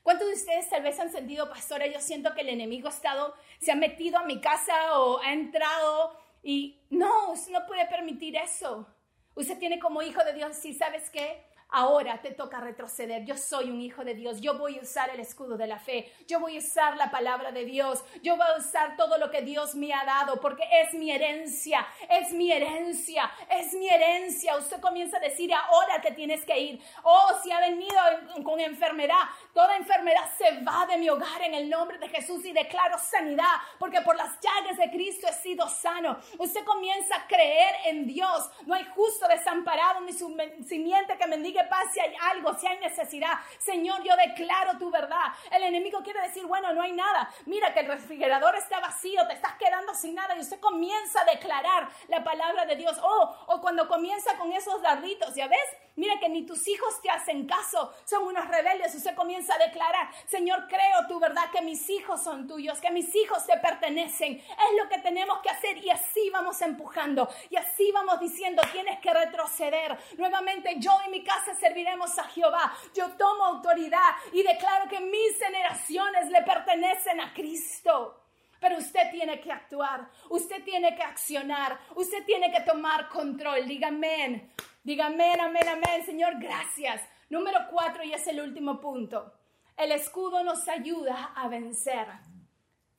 ¿Cuántos 0.04 0.28
de 0.28 0.34
ustedes 0.34 0.70
tal 0.70 0.84
vez 0.84 1.00
han 1.00 1.12
sentido, 1.12 1.50
pastora, 1.50 1.88
yo 1.88 2.00
siento 2.00 2.34
que 2.34 2.42
el 2.42 2.50
enemigo 2.50 2.88
ha 2.88 2.92
estado, 2.92 3.34
se 3.60 3.72
ha 3.72 3.76
metido 3.76 4.18
a 4.20 4.24
mi 4.24 4.40
casa 4.40 5.00
o 5.00 5.20
ha 5.20 5.34
entrado 5.34 6.16
y 6.48 6.80
no, 6.92 7.32
usted 7.32 7.52
no 7.52 7.66
puede 7.66 7.88
permitir 7.88 8.36
eso. 8.38 8.88
Usted 9.34 9.58
tiene 9.58 9.80
como 9.80 10.04
hijo 10.04 10.24
de 10.24 10.34
Dios, 10.34 10.56
si 10.56 10.76
sabes 10.76 11.10
qué, 11.10 11.44
Ahora 11.70 12.22
te 12.22 12.32
toca 12.32 12.60
retroceder. 12.60 13.26
Yo 13.26 13.38
soy 13.38 13.70
un 13.70 13.82
hijo 13.82 14.04
de 14.04 14.14
Dios. 14.14 14.40
Yo 14.40 14.58
voy 14.58 14.78
a 14.78 14.82
usar 14.82 15.10
el 15.10 15.20
escudo 15.20 15.58
de 15.58 15.68
la 15.68 15.80
fe. 15.80 16.12
Yo 16.28 16.40
voy 16.40 16.56
a 16.56 16.60
usar 16.60 16.96
la 16.98 17.12
palabra 17.12 17.52
de 17.52 17.66
Dios. 17.66 18.04
Yo 18.22 18.38
voy 18.38 18.46
a 18.48 18.58
usar 18.58 18.96
todo 18.96 19.18
lo 19.18 19.30
que 19.32 19.42
Dios 19.42 19.76
me 19.76 19.94
ha 19.94 20.06
dado 20.06 20.40
porque 20.40 20.64
es 20.82 20.94
mi 20.94 21.12
herencia. 21.12 21.86
Es 22.10 22.32
mi 22.32 22.52
herencia. 22.52 23.32
Es 23.50 23.74
mi 23.74 23.90
herencia. 23.90 24.58
Usted 24.58 24.80
comienza 24.80 25.18
a 25.18 25.22
decir, 25.22 25.54
ahora 25.54 26.00
te 26.02 26.12
tienes 26.12 26.46
que 26.46 26.58
ir. 26.58 26.82
Oh, 27.04 27.32
si 27.44 27.52
ha 27.52 27.60
venido 27.60 28.00
con 28.44 28.60
enfermedad, 28.60 29.24
toda 29.54 29.76
enfermedad 29.76 30.32
se 30.38 30.64
va 30.64 30.86
de 30.86 30.98
mi 30.98 31.10
hogar 31.10 31.42
en 31.42 31.56
el 31.56 31.70
nombre 31.70 31.98
de 31.98 32.10
Jesús 32.10 32.46
y 32.46 32.54
declaro 32.54 32.98
sanidad 33.00 33.56
porque 33.80 34.02
por 34.02 34.16
las 34.16 34.40
llagas 34.40 34.78
de 34.78 34.90
Cristo 34.90 35.28
he 35.28 35.34
sido 35.34 35.68
sano. 35.68 36.18
Usted 36.38 36.64
comienza 36.64 37.16
a 37.16 37.28
creer 37.28 37.76
en 37.86 38.08
Dios. 38.08 38.50
No 38.66 38.76
hay 38.76 38.86
justo 38.96 39.28
desamparado 39.28 40.02
ni 40.02 40.14
su 40.14 40.36
simiente 40.68 41.18
que 41.18 41.28
mendigue 41.56 41.64
paz 41.70 41.94
si 41.94 42.00
hay 42.00 42.14
algo, 42.32 42.54
si 42.54 42.68
hay 42.68 42.80
necesidad. 42.80 43.34
Señor, 43.58 44.04
yo 44.04 44.16
declaro 44.16 44.78
tu 44.78 44.92
verdad. 44.92 45.34
El 45.52 45.64
enemigo 45.64 46.02
quiere 46.04 46.22
decir, 46.22 46.46
bueno, 46.46 46.74
no 46.74 46.82
hay 46.82 46.92
nada. 46.92 47.30
Mira 47.46 47.74
que 47.74 47.82
el 47.82 47.88
refrigerador 47.88 48.56
está 48.56 48.80
vacío, 48.80 49.26
te 49.28 49.34
estás 49.34 49.54
quedando 49.56 49.94
sin 49.94 50.16
nada 50.16 50.36
y 50.36 50.40
usted 50.40 50.60
comienza 50.60 51.22
a 51.22 51.26
declarar 51.26 51.90
la 52.08 52.24
palabra 52.24 52.66
de 52.66 52.76
Dios. 52.76 52.98
Oh, 53.02 53.36
o 53.48 53.62
cuando 53.62 53.88
comienza 53.88 54.38
con 54.38 54.52
esos 54.52 54.82
darditos, 54.82 55.34
¿ya 55.36 55.48
ves? 55.48 55.85
Mira 55.98 56.20
que 56.20 56.28
ni 56.28 56.46
tus 56.46 56.68
hijos 56.68 57.02
te 57.02 57.10
hacen 57.10 57.48
caso, 57.48 57.94
son 58.04 58.24
unos 58.24 58.46
rebeldes. 58.50 58.94
Usted 58.96 59.16
comienza 59.16 59.56
a 59.56 59.66
declarar, 59.66 60.10
Señor, 60.28 60.68
creo 60.68 61.08
tu 61.08 61.20
verdad 61.20 61.50
que 61.52 61.62
mis 61.62 61.90
hijos 61.90 62.22
son 62.22 62.48
tuyos, 62.48 62.82
que 62.82 62.92
mis 62.92 63.16
hijos 63.16 63.46
te 63.46 63.58
pertenecen. 63.58 64.34
Es 64.36 64.84
lo 64.84 64.90
que 64.90 65.00
tenemos 65.00 65.40
que 65.40 65.50
hacer 65.50 65.78
y 65.78 65.90
así 65.90 66.30
vamos 66.32 66.62
empujando 66.62 67.30
y 67.50 67.56
así 67.56 67.92
vamos 67.94 68.20
diciendo, 68.20 68.62
tienes 68.74 69.00
que 69.00 69.14
retroceder. 69.14 69.98
Nuevamente 70.18 70.76
yo 70.80 70.92
y 71.08 71.12
mi 71.12 71.24
casa 71.24 71.56
serviremos 71.56 72.18
a 72.20 72.26
Jehová. 72.26 72.76
Yo 72.94 73.12
tomo 73.12 73.46
autoridad 73.46 74.16
y 74.34 74.44
declaro 74.44 74.90
que 74.90 75.00
mis 75.00 75.40
generaciones 75.40 76.30
le 76.30 76.42
pertenecen 76.42 77.22
a 77.22 77.34
Cristo. 77.34 78.22
Pero 78.60 78.78
usted 78.78 79.12
tiene 79.12 79.40
que 79.40 79.52
actuar, 79.52 80.10
usted 80.30 80.64
tiene 80.64 80.96
que 80.96 81.04
accionar, 81.04 81.78
usted 81.96 82.26
tiene 82.26 82.52
que 82.52 82.62
tomar 82.62 83.10
control. 83.10 83.68
Diga 83.68 83.90
amén, 83.90 84.52
diga 84.86 85.08
amén, 85.08 85.42
amén, 85.42 85.68
amén. 85.68 86.06
Señor, 86.06 86.40
gracias. 86.40 87.02
Número 87.30 87.60
cuatro 87.70 88.04
y 88.04 88.14
es 88.14 88.26
el 88.28 88.40
último 88.40 88.80
punto. 88.80 89.34
El 89.76 89.92
escudo 89.92 90.44
nos 90.44 90.68
ayuda 90.70 91.34
a 91.36 91.50
vencer 91.50 92.08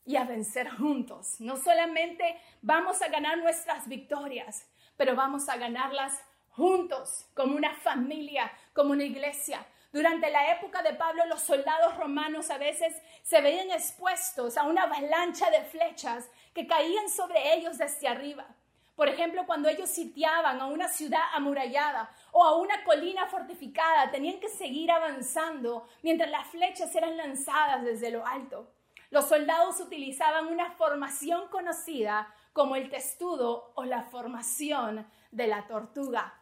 y 0.05 0.16
a 0.16 0.25
vencer 0.25 0.68
juntos. 0.68 1.40
No 1.40 1.57
solamente 1.57 2.38
vamos 2.61 3.01
a 3.03 3.09
ganar 3.09 3.38
nuestras 3.38 3.88
victorias, 3.88 4.68
pero 4.96 5.14
vamos 5.14 5.49
a 5.49 5.57
ganarlas 5.57 6.20
juntos, 6.51 7.27
como 7.35 7.57
una 7.57 7.75
familia, 7.77 8.51
como 8.72 8.90
una 8.90 9.05
iglesia. 9.05 9.64
Durante 9.92 10.31
la 10.31 10.53
época 10.53 10.83
de 10.83 10.94
Pablo, 10.94 11.25
los 11.27 11.40
soldados 11.40 11.96
romanos 11.96 12.51
a 12.51 12.59
veces 12.59 13.01
se 13.22 13.40
veían 13.40 13.70
expuestos 13.70 14.57
a 14.57 14.64
una 14.64 14.83
avalancha 14.83 15.51
de 15.51 15.62
flechas 15.62 16.29
que 16.53 16.66
caían 16.66 17.09
sobre 17.09 17.55
ellos 17.55 17.79
desde 17.79 18.09
arriba. 18.09 18.46
Por 18.96 19.11
ejemplo, 19.11 19.44
cuando 19.44 19.68
ellos 19.68 19.90
sitiaban 19.90 20.59
a 20.59 20.66
una 20.66 20.88
ciudad 20.88 21.20
amurallada 21.35 22.11
o 22.32 22.42
a 22.42 22.56
una 22.56 22.82
colina 22.82 23.26
fortificada, 23.26 24.11
tenían 24.11 24.40
que 24.40 24.48
seguir 24.48 24.90
avanzando 24.90 25.87
mientras 26.02 26.30
las 26.30 26.46
flechas 26.48 26.94
eran 26.96 27.16
lanzadas 27.16 27.85
desde 27.85 28.11
lo 28.11 28.26
alto. 28.26 28.72
Los 29.11 29.28
soldados 29.28 29.78
utilizaban 29.80 30.46
una 30.46 30.70
formación 30.72 31.48
conocida 31.48 32.35
como 32.54 32.74
el 32.74 32.88
testudo 32.88 33.72
o 33.74 33.85
la 33.85 34.02
formación 34.04 35.06
de 35.30 35.46
la 35.46 35.66
tortuga, 35.66 36.32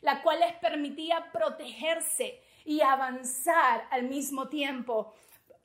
la 0.00 0.22
cual 0.22 0.40
les 0.40 0.54
permitía 0.54 1.30
protegerse 1.30 2.42
y 2.64 2.80
avanzar 2.80 3.86
al 3.90 4.04
mismo 4.04 4.48
tiempo. 4.48 5.14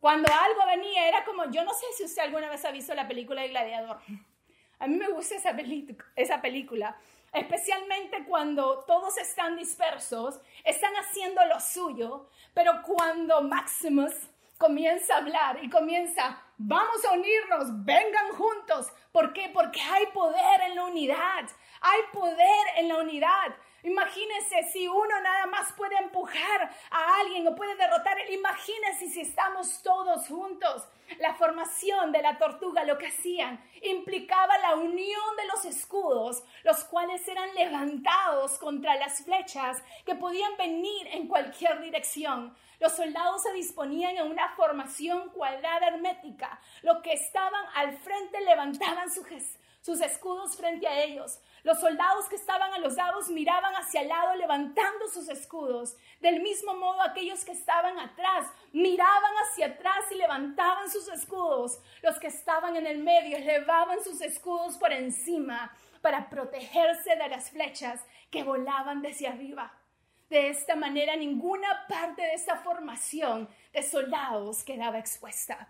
Cuando 0.01 0.29
algo 0.31 0.65
venía 0.67 1.07
era 1.07 1.23
como, 1.23 1.49
yo 1.49 1.63
no 1.63 1.73
sé 1.73 1.85
si 1.95 2.03
usted 2.03 2.23
alguna 2.23 2.49
vez 2.49 2.65
ha 2.65 2.71
visto 2.71 2.93
la 2.93 3.07
película 3.07 3.41
de 3.41 3.47
Gladiador. 3.47 4.01
A 4.83 4.87
mí 4.87 4.97
me 4.97 5.07
gusta 5.07 5.35
esa, 5.35 6.41
película, 6.41 6.97
especialmente 7.31 8.25
cuando 8.25 8.79
todos 8.79 9.17
están 9.17 9.55
dispersos, 9.55 10.41
están 10.65 10.91
haciendo 10.95 11.39
lo 11.45 11.57
suyo, 11.61 12.27
pero 12.53 12.81
cuando 12.83 13.41
Maximus 13.43 14.11
comienza 14.57 15.13
a 15.13 15.17
hablar 15.19 15.63
y 15.63 15.69
comienza, 15.69 16.37
vamos 16.57 16.97
a 17.05 17.13
unirnos, 17.13 17.85
vengan 17.85 18.33
juntos. 18.33 18.91
¿Por 19.13 19.31
qué? 19.31 19.49
Porque 19.53 19.79
hay 19.79 20.07
poder 20.07 20.59
en 20.67 20.75
la 20.75 20.83
unidad, 20.83 21.45
hay 21.79 22.01
poder 22.11 22.67
en 22.75 22.89
la 22.89 22.97
unidad. 22.97 23.55
Imagínense 23.83 24.63
si 24.71 24.87
uno 24.87 25.21
nada 25.21 25.45
más 25.47 25.73
puede 25.73 25.97
empujar 25.97 26.73
a 26.89 27.19
alguien 27.19 27.45
o 27.47 27.55
puede 27.55 27.75
derrotar, 27.75 28.17
imagínense 28.31 29.09
si 29.09 29.21
estamos 29.21 29.81
todos 29.83 30.27
juntos. 30.27 30.87
La 31.19 31.35
formación 31.35 32.11
de 32.13 32.21
la 32.21 32.37
tortuga 32.37 32.85
lo 32.85 32.97
que 32.97 33.07
hacían 33.07 33.61
implicaba 33.81 34.57
la 34.59 34.75
unión 34.75 35.35
de 35.37 35.45
los 35.47 35.65
escudos, 35.65 36.43
los 36.63 36.85
cuales 36.85 37.27
eran 37.27 37.53
levantados 37.55 38.57
contra 38.57 38.95
las 38.95 39.23
flechas 39.23 39.83
que 40.05 40.15
podían 40.15 40.55
venir 40.57 41.07
en 41.11 41.27
cualquier 41.27 41.81
dirección. 41.81 42.55
Los 42.79 42.93
soldados 42.93 43.43
se 43.43 43.53
disponían 43.53 44.17
en 44.17 44.31
una 44.31 44.55
formación 44.55 45.29
cuadrada 45.29 45.87
hermética. 45.87 46.59
Los 46.81 47.01
que 47.01 47.13
estaban 47.13 47.65
al 47.75 47.97
frente 47.97 48.41
levantaban 48.41 49.09
sus 49.11 50.01
escudos 50.01 50.55
frente 50.55 50.87
a 50.87 51.03
ellos. 51.03 51.39
Los 51.63 51.79
soldados 51.79 52.27
que 52.27 52.35
estaban 52.35 52.73
a 52.73 52.79
los 52.79 52.95
lados 52.95 53.29
miraban 53.29 53.73
hacia 53.75 54.01
el 54.01 54.09
lado 54.09 54.35
levantando 54.35 55.07
sus 55.07 55.29
escudos. 55.29 55.95
Del 56.19 56.41
mismo 56.41 56.75
modo 56.75 57.01
aquellos 57.01 57.45
que 57.45 57.53
estaban 57.53 57.97
atrás 57.99 58.47
miraban 58.73 59.33
hacia 59.43 59.67
atrás 59.67 60.03
y 60.11 60.15
levantaban 60.15 60.89
sus 60.91 61.07
escudos. 61.07 61.79
Los 62.01 62.19
que 62.19 62.27
estaban 62.27 62.75
en 62.75 62.85
el 62.85 62.99
medio 62.99 63.37
elevaban 63.37 64.03
sus 64.03 64.19
escudos 64.21 64.77
por 64.77 64.91
encima 64.91 65.73
para 66.01 66.29
protegerse 66.29 67.15
de 67.15 67.29
las 67.29 67.49
flechas 67.49 68.01
que 68.29 68.43
volaban 68.43 69.01
desde 69.01 69.27
arriba. 69.27 69.73
De 70.29 70.49
esta 70.49 70.75
manera 70.75 71.15
ninguna 71.15 71.85
parte 71.87 72.23
de 72.23 72.33
esa 72.33 72.57
formación 72.57 73.47
de 73.71 73.83
soldados 73.83 74.63
quedaba 74.63 74.99
expuesta. 74.99 75.69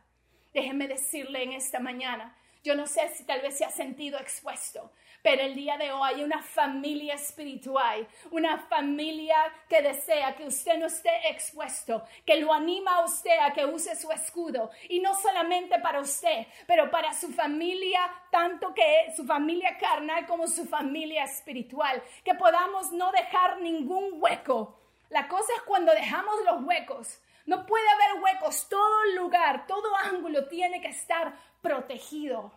Déjeme 0.54 0.88
decirle 0.88 1.44
en 1.44 1.52
esta 1.52 1.80
mañana, 1.80 2.36
yo 2.64 2.76
no 2.76 2.88
sé 2.88 3.10
si 3.10 3.26
tal 3.26 3.42
vez 3.42 3.58
se 3.58 3.66
ha 3.66 3.70
sentido 3.70 4.18
expuesto, 4.20 4.92
pero 5.24 5.42
el 5.42 5.56
día 5.56 5.78
de 5.78 5.92
hoy 5.92 6.02
hay 6.04 6.24
una 6.24 6.44
familia 6.44 7.16
espiritual, 7.16 8.06
una 8.30 8.58
familia 8.58 9.38
que 9.70 9.82
desea 9.82 10.36
que 10.36 10.46
usted 10.46 10.78
no 10.78 10.88
esté 10.88 11.30
expuesto, 11.30 12.04
que 12.26 12.36
lo 12.42 12.54
anima 12.54 12.98
a 12.98 13.06
usted 13.06 13.40
a 13.40 13.54
que 13.54 13.66
use 13.66 13.96
su 13.96 14.12
escudo. 14.12 14.70
Y 14.90 15.00
no 15.00 15.16
solamente 15.16 15.80
para 15.80 16.02
usted, 16.02 16.46
pero 16.68 16.92
para 16.92 17.14
su 17.14 17.32
familia, 17.32 18.02
tanto 18.30 18.74
que 18.74 19.14
su 19.16 19.26
familia 19.26 19.78
carnal 19.78 20.28
como 20.28 20.46
su 20.46 20.66
familia 20.66 21.24
espiritual. 21.24 22.04
Que 22.26 22.36
podamos 22.36 22.92
no 22.92 23.10
dejar 23.14 23.62
ningún 23.62 24.22
hueco. 24.22 24.78
La 25.10 25.30
cosa 25.30 25.54
es 25.56 25.62
cuando 25.62 25.94
dejamos 25.94 26.36
los 26.44 26.64
huecos. 26.64 27.22
No 27.46 27.66
puede 27.66 27.88
haber 27.90 28.22
huecos. 28.22 28.68
Todo 28.68 29.06
lugar, 29.16 29.68
todo 29.68 29.96
ángulo 29.96 30.50
tiene 30.50 30.82
que 30.82 30.90
estar 30.90 31.34
protegido. 31.62 32.52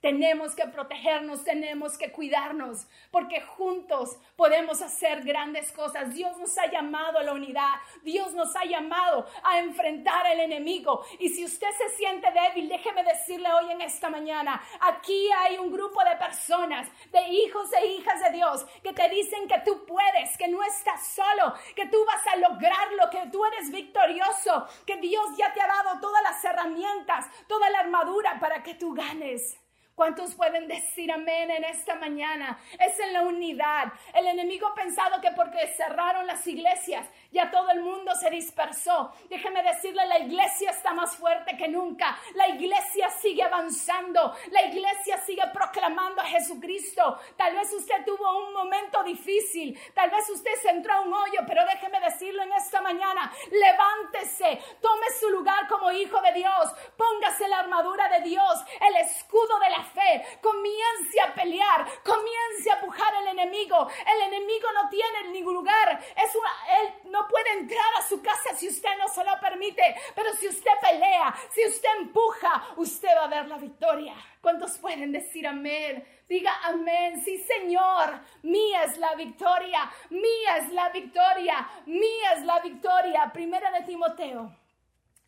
Tenemos 0.00 0.54
que 0.54 0.64
protegernos, 0.68 1.42
tenemos 1.42 1.98
que 1.98 2.12
cuidarnos, 2.12 2.86
porque 3.10 3.40
juntos 3.40 4.16
podemos 4.36 4.80
hacer 4.80 5.24
grandes 5.24 5.72
cosas. 5.72 6.14
Dios 6.14 6.38
nos 6.38 6.56
ha 6.56 6.70
llamado 6.70 7.18
a 7.18 7.24
la 7.24 7.32
unidad, 7.32 7.74
Dios 8.02 8.32
nos 8.32 8.54
ha 8.54 8.64
llamado 8.64 9.26
a 9.42 9.58
enfrentar 9.58 10.24
al 10.24 10.38
enemigo. 10.38 11.04
Y 11.18 11.30
si 11.30 11.44
usted 11.44 11.66
se 11.76 11.96
siente 11.96 12.28
débil, 12.30 12.68
déjeme 12.68 13.02
decirle 13.02 13.52
hoy 13.52 13.72
en 13.72 13.82
esta 13.82 14.08
mañana, 14.08 14.62
aquí 14.80 15.30
hay 15.36 15.58
un 15.58 15.72
grupo 15.72 16.00
de 16.04 16.14
personas, 16.14 16.88
de 17.10 17.28
hijos 17.28 17.68
e 17.72 17.86
hijas 17.86 18.22
de 18.22 18.30
Dios, 18.30 18.66
que 18.84 18.92
te 18.92 19.08
dicen 19.08 19.48
que 19.48 19.60
tú 19.64 19.84
puedes, 19.84 20.38
que 20.38 20.46
no 20.46 20.62
estás 20.62 21.08
solo, 21.08 21.54
que 21.74 21.86
tú 21.86 21.98
vas 22.06 22.24
a 22.28 22.36
lograrlo, 22.36 23.10
que 23.10 23.28
tú 23.32 23.44
eres 23.46 23.72
victorioso, 23.72 24.64
que 24.86 24.96
Dios 24.98 25.26
ya 25.36 25.52
te 25.52 25.60
ha 25.60 25.66
dado 25.66 25.98
todas 26.00 26.22
las 26.22 26.44
herramientas, 26.44 27.26
toda 27.48 27.68
la 27.70 27.80
armadura 27.80 28.38
para 28.38 28.62
que 28.62 28.74
tú 28.74 28.94
ganes. 28.94 29.58
¿Cuántos 29.98 30.36
pueden 30.36 30.68
decir 30.68 31.10
amén 31.10 31.50
en 31.50 31.64
esta 31.64 31.96
mañana? 31.96 32.56
Es 32.78 33.00
en 33.00 33.12
la 33.12 33.22
unidad. 33.22 33.92
El 34.14 34.28
enemigo 34.28 34.68
ha 34.68 34.74
pensado 34.76 35.20
que 35.20 35.32
porque 35.32 35.74
cerraron 35.76 36.24
las 36.24 36.46
iglesias 36.46 37.04
ya 37.30 37.50
todo 37.50 37.70
el 37.70 37.80
mundo 37.80 38.14
se 38.14 38.30
dispersó. 38.30 39.12
Déjeme 39.28 39.62
decirle, 39.62 40.06
la 40.06 40.18
iglesia 40.18 40.70
está 40.70 40.94
más 40.94 41.16
fuerte 41.16 41.56
que 41.56 41.68
nunca. 41.68 42.18
La 42.34 42.48
iglesia 42.48 43.10
sigue 43.10 43.42
avanzando. 43.42 44.34
La 44.50 44.62
iglesia 44.66 45.18
sigue 45.18 45.42
proclamando 45.52 46.22
a 46.22 46.24
Jesucristo. 46.24 47.18
Tal 47.36 47.54
vez 47.54 47.72
usted 47.72 48.04
tuvo 48.06 48.46
un 48.46 48.54
momento 48.54 49.02
difícil. 49.02 49.78
Tal 49.94 50.10
vez 50.10 50.28
usted 50.30 50.54
se 50.62 50.70
entró 50.70 50.94
a 50.94 51.00
un 51.02 51.12
hoyo, 51.12 51.40
pero 51.46 51.64
déjeme 51.66 52.00
decirlo 52.00 52.42
en 52.42 52.52
esta 52.52 52.80
mañana. 52.80 53.30
Levántese, 53.50 54.62
tome 54.80 55.06
su 55.20 55.28
lugar 55.28 55.68
como 55.68 55.92
hijo 55.92 56.20
de 56.22 56.32
Dios. 56.32 56.72
Póngase 56.96 57.46
la 57.48 57.60
armadura 57.60 58.08
de 58.08 58.20
Dios, 58.20 58.64
el 58.80 58.96
escudo 58.96 59.58
de 59.58 59.70
la 59.70 59.84
fe, 59.88 60.38
comience 60.40 61.20
a 61.20 61.34
pelear, 61.34 61.86
comience 62.02 62.70
a 62.70 62.80
pujar 62.80 63.14
al 63.14 63.28
enemigo. 63.28 63.88
El 64.06 64.32
enemigo 64.32 64.68
no 64.72 64.88
tiene 64.88 65.28
ningún 65.32 65.54
lugar, 65.54 66.00
es 66.16 66.34
una, 66.34 66.80
él 66.80 67.10
no 67.10 67.26
puede 67.28 67.52
entrar 67.58 67.94
a 67.98 68.02
su 68.02 68.20
casa 68.22 68.54
si 68.56 68.68
usted 68.68 68.96
no 68.98 69.08
se 69.08 69.24
lo 69.24 69.38
permite, 69.40 69.82
pero 70.14 70.32
si 70.34 70.48
usted 70.48 70.70
pelea, 70.80 71.34
si 71.50 71.66
usted 71.66 71.88
empuja, 71.98 72.74
usted 72.76 73.08
va 73.16 73.24
a 73.24 73.28
ver 73.28 73.46
la 73.46 73.58
victoria. 73.58 74.14
¿Cuántos 74.40 74.78
pueden 74.78 75.12
decir 75.12 75.46
amén? 75.46 76.04
Diga 76.28 76.52
amén. 76.64 77.22
Sí, 77.24 77.38
Señor. 77.38 78.20
Mía 78.42 78.84
es 78.84 78.96
la 78.98 79.14
victoria. 79.14 79.90
Mía 80.10 80.56
es 80.58 80.72
la 80.72 80.90
victoria. 80.90 81.68
Mía 81.86 82.32
es 82.36 82.44
la 82.44 82.60
victoria. 82.60 83.30
Primera 83.32 83.70
de 83.72 83.82
Timoteo 83.82 84.54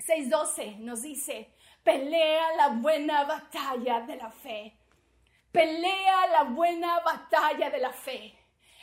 6:12 0.00 0.78
nos 0.78 1.02
dice, 1.02 1.50
Pelea 1.82 2.56
la 2.56 2.68
buena 2.68 3.24
batalla 3.24 4.02
de 4.02 4.16
la 4.16 4.30
fe. 4.30 4.76
Pelea 5.50 6.26
la 6.26 6.42
buena 6.44 7.00
batalla 7.00 7.70
de 7.70 7.78
la 7.78 7.92
fe. 7.92 8.36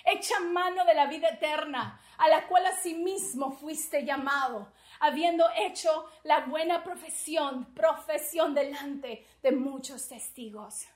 Echa 0.04 0.40
mano 0.40 0.84
de 0.84 0.94
la 0.96 1.06
vida 1.06 1.30
eterna, 1.30 2.02
a 2.18 2.28
la 2.28 2.48
cual 2.48 2.66
asimismo 2.66 3.52
fuiste 3.52 4.04
llamado, 4.04 4.74
habiendo 5.00 5.46
hecho 5.56 6.10
la 6.24 6.42
buena 6.42 6.84
profesión, 6.84 7.74
profesión 7.74 8.54
delante 8.56 9.28
de 9.44 9.52
muchos 9.52 10.08
testigos. 10.08 10.88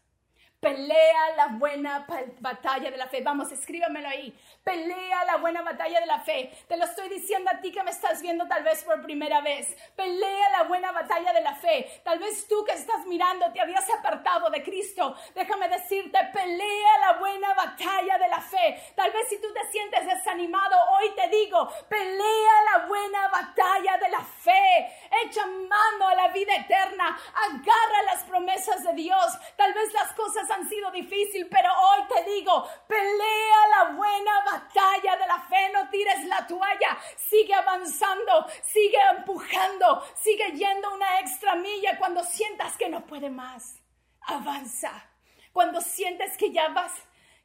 Pelea 0.61 1.35
la 1.37 1.47
buena 1.47 2.05
batalla 2.39 2.91
de 2.91 2.97
la 2.97 3.07
fe. 3.07 3.21
Vamos, 3.23 3.51
escríbamelo 3.51 4.07
ahí. 4.07 4.31
Pelea 4.63 5.25
la 5.25 5.37
buena 5.37 5.63
batalla 5.63 5.99
de 5.99 6.05
la 6.05 6.19
fe. 6.19 6.51
Te 6.67 6.77
lo 6.77 6.85
estoy 6.85 7.09
diciendo 7.09 7.49
a 7.51 7.59
ti 7.59 7.71
que 7.71 7.81
me 7.81 7.89
estás 7.89 8.21
viendo 8.21 8.47
tal 8.47 8.63
vez 8.63 8.83
por 8.83 9.01
primera 9.01 9.41
vez. 9.41 9.75
Pelea 9.95 10.49
la 10.51 10.63
buena 10.65 10.91
batalla 10.91 11.33
de 11.33 11.41
la 11.41 11.55
fe. 11.55 12.01
Tal 12.03 12.19
vez 12.19 12.47
tú 12.47 12.63
que 12.63 12.73
estás 12.73 13.07
mirando 13.07 13.51
te 13.51 13.59
habías 13.59 13.89
apartado 13.89 14.51
de 14.51 14.61
Cristo. 14.61 15.15
Déjame 15.33 15.67
decirte, 15.67 16.19
pelea 16.31 16.97
la 16.99 17.13
buena 17.13 17.55
batalla 17.55 18.19
de 18.19 18.27
la 18.27 18.39
fe. 18.39 18.83
Tal 18.95 19.11
vez 19.11 19.29
si 19.29 19.41
tú 19.41 19.47
te 19.51 19.65
sientes 19.71 20.05
desanimado, 20.05 20.77
hoy 20.91 21.09
te 21.15 21.27
digo, 21.35 21.71
pelea 21.89 22.53
la 22.71 22.85
buena 22.85 23.27
batalla 23.29 23.97
de 23.97 24.09
la 24.09 24.21
fe. 24.21 25.00
Echa 25.23 25.45
mano 25.45 26.07
a 26.07 26.15
la 26.15 26.27
vida 26.29 26.55
eterna. 26.55 27.19
Agarra 27.33 28.03
las 28.05 28.23
promesas 28.23 28.83
de 28.83 28.93
Dios. 28.93 29.25
Tal 29.57 29.73
vez 29.73 29.91
las 29.93 30.13
cosas 30.13 30.49
han 30.49 30.67
sido 30.69 30.89
difíciles, 30.91 31.47
pero 31.51 31.69
hoy 31.69 32.01
te 32.07 32.31
digo, 32.31 32.67
pelea 32.87 33.67
la 33.77 33.91
buena 33.91 34.43
batalla 34.45 35.17
de 35.17 35.27
la 35.27 35.39
fe, 35.41 35.69
no 35.73 35.89
tires 35.89 36.23
la 36.25 36.47
toalla, 36.47 36.97
sigue 37.17 37.53
avanzando, 37.53 38.47
sigue 38.63 38.99
empujando, 39.17 40.03
sigue 40.15 40.51
yendo 40.53 40.93
una 40.93 41.19
extra 41.19 41.55
milla 41.55 41.97
cuando 41.97 42.23
sientas 42.23 42.77
que 42.77 42.89
no 42.89 43.05
puede 43.05 43.29
más. 43.29 43.81
Avanza. 44.21 45.09
Cuando 45.51 45.81
sientes 45.81 46.37
que 46.37 46.51
ya 46.51 46.69
vas, 46.69 46.93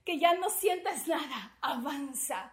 que 0.05 0.19
ya 0.19 0.35
no 0.35 0.49
sientes 0.49 1.09
nada, 1.09 1.57
avanza. 1.61 2.53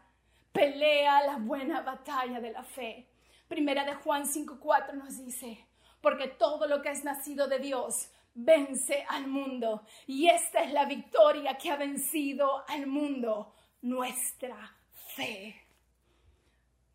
Pelea 0.52 1.24
la 1.26 1.38
buena 1.38 1.82
batalla 1.82 2.40
de 2.40 2.52
la 2.52 2.64
fe. 2.64 3.13
Primera 3.54 3.86
de 3.86 3.94
Juan 3.94 4.26
5:4 4.26 4.96
nos 4.96 5.24
dice, 5.24 5.68
porque 6.02 6.28
todo 6.28 6.66
lo 6.66 6.82
que 6.82 6.90
es 6.90 7.04
nacido 7.04 7.48
de 7.48 7.60
Dios 7.60 8.10
vence 8.34 9.06
al 9.08 9.28
mundo. 9.28 9.84
Y 10.08 10.28
esta 10.28 10.64
es 10.64 10.74
la 10.74 10.86
victoria 10.86 11.56
que 11.56 11.70
ha 11.70 11.76
vencido 11.76 12.68
al 12.68 12.88
mundo, 12.88 13.54
nuestra 13.84 14.76
fe. 15.16 15.68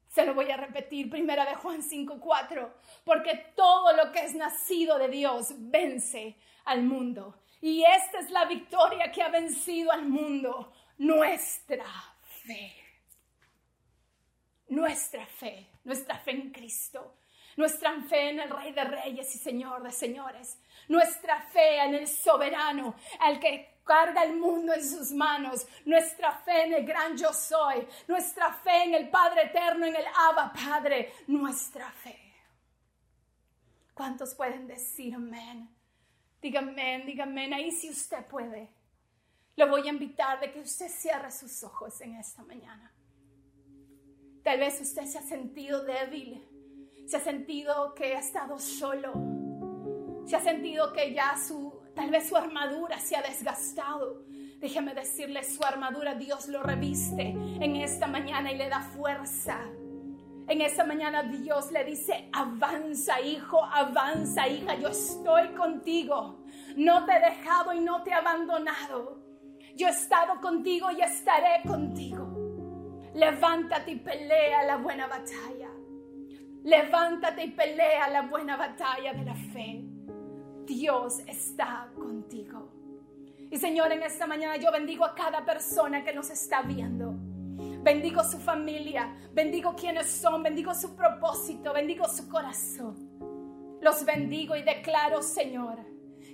Se 0.09 0.27
lo 0.27 0.35
voy 0.35 0.51
a 0.51 0.57
repetir, 0.57 1.09
primera 1.09 1.45
de 1.45 1.55
Juan 1.55 1.81
5:4, 1.81 2.75
porque 3.05 3.53
todo 3.55 3.93
lo 3.93 4.11
que 4.11 4.25
es 4.25 4.35
nacido 4.35 4.99
de 4.99 5.11
Dios 5.11 5.55
vence 5.59 6.37
al 6.65 6.83
mundo. 6.83 7.41
Y 7.61 7.85
esta 7.85 8.19
es 8.19 8.33
la 8.33 8.47
victoria 8.47 9.13
que 9.13 9.23
ha 9.23 9.29
vencido 9.29 9.93
al 9.93 10.07
mundo, 10.07 10.73
nuestra 10.97 11.87
fe. 12.45 12.88
Nuestra 14.69 15.27
fe, 15.27 15.69
nuestra 15.85 16.19
fe 16.19 16.31
en 16.33 16.51
Cristo 16.53 17.19
nuestra 17.59 17.93
fe 18.03 18.31
en 18.31 18.39
el 18.39 18.51
Rey 18.51 18.73
de 18.73 18.85
Reyes 18.85 19.35
y 19.35 19.39
Señor 19.39 19.83
de 19.83 19.91
Señores, 19.91 20.57
nuestra 20.87 21.43
fe 21.43 21.83
en 21.83 21.97
el 21.97 22.07
soberano, 22.07 22.95
el 23.27 23.41
que 23.41 23.81
carga 23.85 24.23
el 24.23 24.37
mundo 24.37 24.73
en 24.73 24.89
sus 24.89 25.11
manos, 25.11 25.67
nuestra 25.85 26.33
fe 26.33 26.67
en 26.67 26.75
el 26.75 26.87
gran 26.87 27.17
yo 27.17 27.33
soy, 27.33 27.85
nuestra 28.07 28.53
fe 28.53 28.85
en 28.85 28.95
el 28.95 29.11
Padre 29.11 29.47
eterno, 29.47 29.87
en 29.87 29.97
el 29.97 30.05
Abba 30.07 30.53
Padre, 30.53 31.13
nuestra 31.27 31.91
fe. 31.91 32.17
¿Cuántos 33.93 34.37
pueden 34.37 34.69
decir 34.69 35.17
amén? 35.17 35.69
Díganme, 36.41 37.03
díganme, 37.05 37.53
ahí 37.53 37.73
si 37.73 37.91
usted 37.91 38.25
puede. 38.27 38.69
Le 39.57 39.65
voy 39.65 39.85
a 39.85 39.91
invitar 39.91 40.39
de 40.39 40.53
que 40.53 40.61
usted 40.61 40.89
cierre 40.89 41.33
sus 41.33 41.65
ojos 41.65 42.01
en 42.03 42.15
esta 42.15 42.45
mañana. 42.45 42.93
Tal 44.49 44.61
vez 44.61 44.81
usted 44.81 45.05
se 45.05 45.19
ha 45.19 45.23
sentido 45.23 45.85
débil 45.85 46.43
se 47.05 47.19
ha 47.19 47.21
sentido 47.21 47.95
que 47.95 48.17
ha 48.17 48.19
estado 48.19 48.59
solo, 48.59 49.13
se 50.25 50.37
ha 50.37 50.41
sentido 50.41 50.91
que 50.95 51.13
ya 51.13 51.37
su, 51.37 51.79
tal 51.95 52.09
vez 52.11 52.31
su 52.31 52.35
armadura 52.35 52.99
se 52.99 53.15
ha 53.15 53.21
desgastado. 53.21 54.25
Déjeme 54.59 54.95
decirle, 54.95 55.45
su 55.45 55.63
armadura 55.63 56.15
Dios 56.15 56.49
lo 56.49 56.63
reviste 56.63 57.29
en 57.29 57.77
esta 57.77 58.07
mañana 58.07 58.51
y 58.51 58.57
le 58.57 58.71
da 58.71 58.81
fuerza. 58.81 59.61
En 60.49 60.63
esta 60.63 60.83
mañana 60.83 61.25
Dios 61.25 61.71
le 61.71 61.85
dice, 61.85 62.31
avanza 62.33 63.21
hijo, 63.21 63.63
avanza 63.63 64.49
hija, 64.49 64.77
yo 64.77 64.89
estoy 64.89 65.49
contigo. 65.49 66.43
No 66.75 67.05
te 67.05 67.13
he 67.13 67.21
dejado 67.21 67.75
y 67.75 67.81
no 67.81 68.03
te 68.03 68.13
he 68.13 68.15
abandonado. 68.15 69.21
Yo 69.77 69.89
he 69.89 69.91
estado 69.91 70.41
contigo 70.41 70.91
y 70.91 71.03
estaré 71.03 71.69
contigo. 71.69 72.28
Levántate 73.19 73.91
y 73.91 73.97
pelea 73.97 74.63
la 74.63 74.77
buena 74.77 75.09
batalla. 75.09 75.69
Levántate 76.63 77.47
y 77.47 77.51
pelea 77.51 78.09
la 78.09 78.23
buena 78.23 78.57
batalla 78.57 79.13
de 79.13 79.25
la 79.25 79.35
fe. 79.35 79.83
Dios 80.65 81.19
está 81.27 81.91
contigo. 81.97 82.71
Y 83.51 83.57
Señor, 83.57 83.91
en 83.91 84.05
esta 84.05 84.29
mañana 84.29 84.57
yo 84.57 84.71
bendigo 84.71 85.05
a 85.05 85.17
cada 85.17 85.45
persona 85.45 86.05
que 86.05 86.13
nos 86.13 86.31
está 86.31 86.63
viendo. 86.63 87.17
Bendigo 87.83 88.23
su 88.23 88.39
familia, 88.39 89.13
bendigo 89.33 89.75
quienes 89.75 90.09
son, 90.09 90.45
bendigo 90.45 90.73
su 90.73 90.95
propósito, 90.95 91.73
bendigo 91.73 92.05
su 92.05 92.29
corazón. 92.29 93.79
Los 93.81 94.05
bendigo 94.05 94.55
y 94.55 94.63
declaro, 94.63 95.23
Señor, 95.23 95.81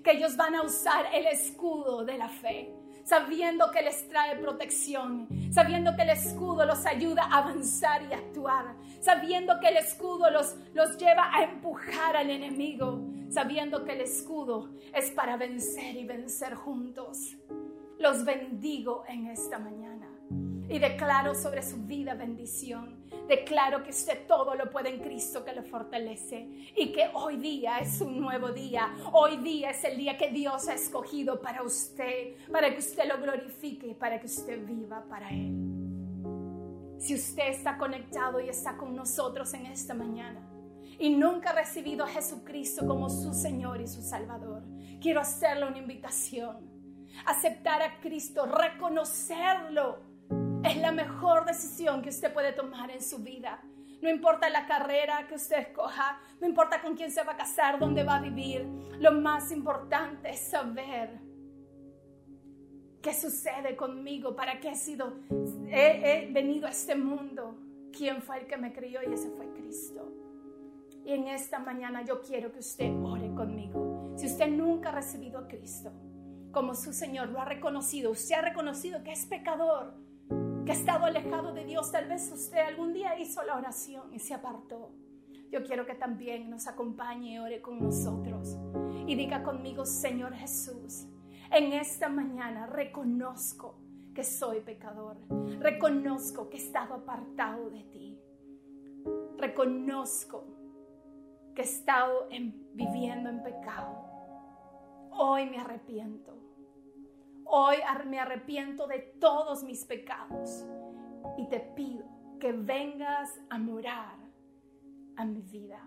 que 0.03 0.13
ellos 0.13 0.37
van 0.37 0.55
a 0.55 0.61
usar 0.61 1.07
el 1.15 1.25
escudo 1.29 2.05
de 2.05 2.19
la 2.19 2.29
fe 2.29 2.84
sabiendo 3.05 3.71
que 3.71 3.83
les 3.83 4.09
trae 4.09 4.37
protección, 4.37 5.29
sabiendo 5.53 5.95
que 5.95 6.03
el 6.03 6.11
escudo 6.11 6.65
los 6.65 6.85
ayuda 6.87 7.25
a 7.25 7.39
avanzar 7.39 8.03
y 8.11 8.13
actuar, 8.13 8.75
sabiendo 9.01 9.61
que 9.61 9.69
el 9.69 9.77
escudo 9.77 10.31
los, 10.31 10.57
los 10.73 10.97
lleva 10.99 11.31
a 11.33 11.45
empujar 11.45 12.17
al 12.17 12.31
enemigo, 12.31 13.01
sabiendo 13.29 13.85
que 13.85 13.93
el 13.93 14.01
escudo 14.01 14.71
es 14.95 15.11
para 15.11 15.37
vencer 15.37 15.97
y 15.97 16.05
vencer 16.05 16.55
juntos. 16.55 17.37
Los 17.99 18.25
bendigo 18.25 19.05
en 19.07 19.29
esta 19.29 19.59
mañana 19.59 19.94
y 20.75 20.81
declaro 20.81 21.37
sobre 21.37 21.63
su 21.63 21.77
vida 21.87 22.15
bendición. 22.15 22.97
Declaro 23.29 23.85
que 23.85 23.91
usted 23.91 24.27
todo 24.27 24.57
lo 24.57 24.71
puede 24.73 24.89
en 24.89 25.01
Cristo 25.01 25.45
que 25.45 25.53
le 25.53 25.63
fortalece 25.63 26.49
y 26.77 26.91
que 26.91 27.11
hoy 27.15 27.37
día 27.37 27.79
es 27.79 28.01
un 28.01 28.21
nuevo 28.21 28.49
día. 28.49 28.93
Hoy 29.13 29.37
día 29.37 29.71
es 29.71 29.85
el 29.85 29.97
día 29.97 30.19
que 30.19 30.33
Dios 30.33 30.67
ha 30.67 30.75
escogido 30.75 31.41
para 31.41 31.63
usted, 31.63 32.35
para 32.51 32.73
que 32.73 32.81
usted 32.81 33.05
lo 33.07 33.19
glorifique 33.19 33.87
y 33.87 33.95
para 33.95 34.19
que 34.19 34.27
usted 34.27 34.67
viva 34.67 35.05
para 35.09 35.31
Él. 35.31 35.55
Si 36.99 37.15
usted 37.15 37.51
está 37.51 37.79
conectado 37.79 38.41
y 38.41 38.49
está 38.49 38.77
con 38.77 38.97
nosotros 38.97 39.55
en 39.55 39.67
esta 39.67 39.95
mañana 39.95 40.41
y 40.99 41.11
nunca 41.11 41.51
ha 41.51 41.55
recibido 41.55 42.05
a 42.05 42.09
Jesucristo 42.09 42.85
como 42.85 43.09
su 43.09 43.33
Señor 43.33 43.81
y 43.81 43.87
su 43.87 44.03
Salvador, 44.03 44.65
quiero 45.01 45.21
hacerle 45.21 45.69
una 45.69 45.79
invitación. 45.79 46.69
Aceptar 47.27 47.81
a 47.81 48.01
Cristo, 48.01 48.45
reconocerlo 48.47 50.14
es 50.65 50.77
la 50.79 50.93
mejor 50.93 51.45
decisión 51.45 52.03
que 52.03 52.09
usted 52.09 52.33
puede 52.33 52.53
tomar 52.53 52.91
en 52.91 53.03
su 53.03 53.19
vida. 53.19 53.63
No 54.01 54.11
importa 54.11 54.49
la 54.51 54.67
carrera 54.67 55.27
que 55.27 55.35
usted 55.35 55.59
escoja, 55.59 56.21
no 56.41 56.47
importa 56.47 56.83
con 56.83 56.95
quién 56.95 57.11
se 57.11 57.23
va 57.23 57.33
a 57.33 57.37
casar, 57.37 57.79
dónde 57.79 58.05
va 58.05 58.17
a 58.17 58.21
vivir. 58.21 58.67
Lo 58.99 59.13
más 59.13 59.51
importante 59.51 60.31
es 60.31 60.41
saber 60.41 61.21
qué 63.01 63.15
sucede 63.15 63.77
conmigo, 63.77 64.35
para 64.35 64.61
qué 64.61 64.71
he 64.71 64.75
sido, 64.75 65.21
he, 65.69 66.27
he 66.27 66.33
venido 66.33 66.67
a 66.67 66.71
este 66.71 66.95
mundo. 66.95 67.59
¿Quién 67.97 68.23
fue 68.23 68.41
el 68.41 68.47
que 68.47 68.57
me 68.57 68.73
crió? 68.73 69.01
Y 69.09 69.13
ese 69.13 69.31
fue 69.31 69.53
Cristo. 69.53 70.13
Y 71.05 71.13
en 71.13 71.29
esta 71.29 71.59
mañana 71.59 72.03
yo 72.03 72.21
quiero 72.23 72.51
que 72.51 72.59
usted 72.59 72.91
ore 73.03 73.33
conmigo. 73.35 74.15
Si 74.17 74.27
usted 74.27 74.49
nunca 74.49 74.89
ha 74.89 74.93
recibido 74.93 75.39
a 75.39 75.47
Cristo 75.47 75.93
como 76.51 76.75
su 76.75 76.93
Señor, 76.93 77.29
lo 77.29 77.41
ha 77.41 77.45
reconocido, 77.45 78.11
usted 78.11 78.37
ha 78.37 78.43
reconocido 78.43 79.03
que 79.03 79.13
es 79.13 79.27
pecador, 79.27 79.95
que 80.65 80.73
ha 80.73 80.75
estado 80.75 81.05
alejado 81.05 81.53
de 81.53 81.65
Dios, 81.65 81.93
tal 81.93 82.09
vez 82.09 82.31
usted 82.33 82.59
algún 82.59 82.93
día 82.93 83.19
hizo 83.19 83.43
la 83.43 83.57
oración 83.57 84.13
y 84.15 84.19
se 84.19 84.33
apartó. 84.33 84.93
Yo 85.51 85.63
quiero 85.63 85.85
que 85.85 85.95
también 85.95 86.49
nos 86.49 86.67
acompañe 86.67 87.35
y 87.35 87.39
ore 87.39 87.61
con 87.61 87.81
nosotros. 87.81 88.57
Y 89.07 89.15
diga 89.15 89.43
conmigo, 89.43 89.85
Señor 89.85 90.33
Jesús, 90.35 91.07
en 91.51 91.73
esta 91.75 92.09
mañana 92.09 92.67
reconozco 92.67 93.79
que 94.15 94.25
soy 94.25 94.61
pecador, 94.61 95.19
reconozco 95.61 96.49
que 96.49 96.57
he 96.57 96.61
estado 96.61 96.95
apartado 96.95 97.69
de 97.69 97.85
ti, 97.85 98.19
reconozco 99.37 100.47
que 101.55 101.63
he 101.63 101.65
estado 101.65 102.29
viviendo 102.73 103.29
en 103.29 103.43
pecado. 103.43 104.03
Hoy 105.11 105.47
me 105.47 105.59
arrepiento 105.59 106.44
Hoy 107.47 107.77
me 108.07 108.19
arrepiento 108.19 108.87
de 108.87 108.99
todos 109.21 109.63
mis 109.65 109.85
pecados 109.85 110.65
y 111.37 111.49
te 111.49 111.61
pido 111.61 112.05
que 112.41 112.53
vengas 112.53 113.41
a 113.51 113.59
morar 113.59 114.17
a 115.17 115.25
mi 115.25 115.43
vida. 115.43 115.81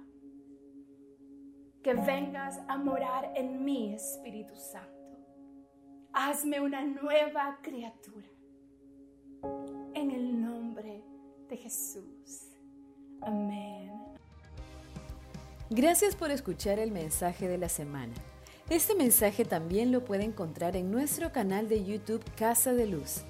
Que 1.84 1.94
vengas 1.94 2.60
a 2.68 2.78
morar 2.78 3.32
en 3.36 3.64
mi 3.64 3.94
Espíritu 3.94 4.56
Santo. 4.56 4.92
Hazme 6.14 6.60
una 6.60 6.84
nueva 6.84 7.60
criatura. 7.62 8.28
En 9.94 10.12
el 10.12 10.42
nombre 10.42 11.04
de 11.48 11.58
Jesús. 11.58 12.52
Amén. 13.22 13.94
Gracias 15.70 16.16
por 16.16 16.32
escuchar 16.32 16.80
el 16.80 16.92
mensaje 16.92 17.48
de 17.48 17.58
la 17.58 17.70
semana. 17.70 18.14
Este 18.70 18.96
mensaje 18.96 19.46
también 19.46 19.94
lo 19.94 20.04
puede 20.04 20.26
encontrar 20.26 20.76
en 20.76 20.92
nuestro 20.92 21.32
canal 21.32 21.70
de 21.70 21.86
YouTube 21.86 22.24
Casa 22.36 22.74
de 22.74 22.86
Luz. 22.86 23.22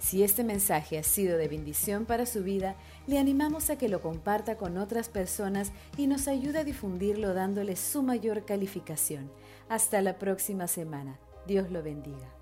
Si 0.00 0.24
este 0.24 0.42
mensaje 0.42 0.98
ha 0.98 1.04
sido 1.04 1.38
de 1.38 1.46
bendición 1.46 2.06
para 2.06 2.26
su 2.26 2.42
vida, 2.42 2.74
le 3.06 3.20
animamos 3.20 3.70
a 3.70 3.78
que 3.78 3.88
lo 3.88 4.00
comparta 4.00 4.56
con 4.56 4.78
otras 4.78 5.08
personas 5.08 5.70
y 5.96 6.08
nos 6.08 6.26
ayude 6.26 6.58
a 6.58 6.64
difundirlo 6.64 7.34
dándole 7.34 7.76
su 7.76 8.02
mayor 8.02 8.44
calificación. 8.44 9.30
Hasta 9.68 10.00
la 10.02 10.18
próxima 10.18 10.66
semana. 10.66 11.20
Dios 11.46 11.70
lo 11.70 11.84
bendiga. 11.84 12.39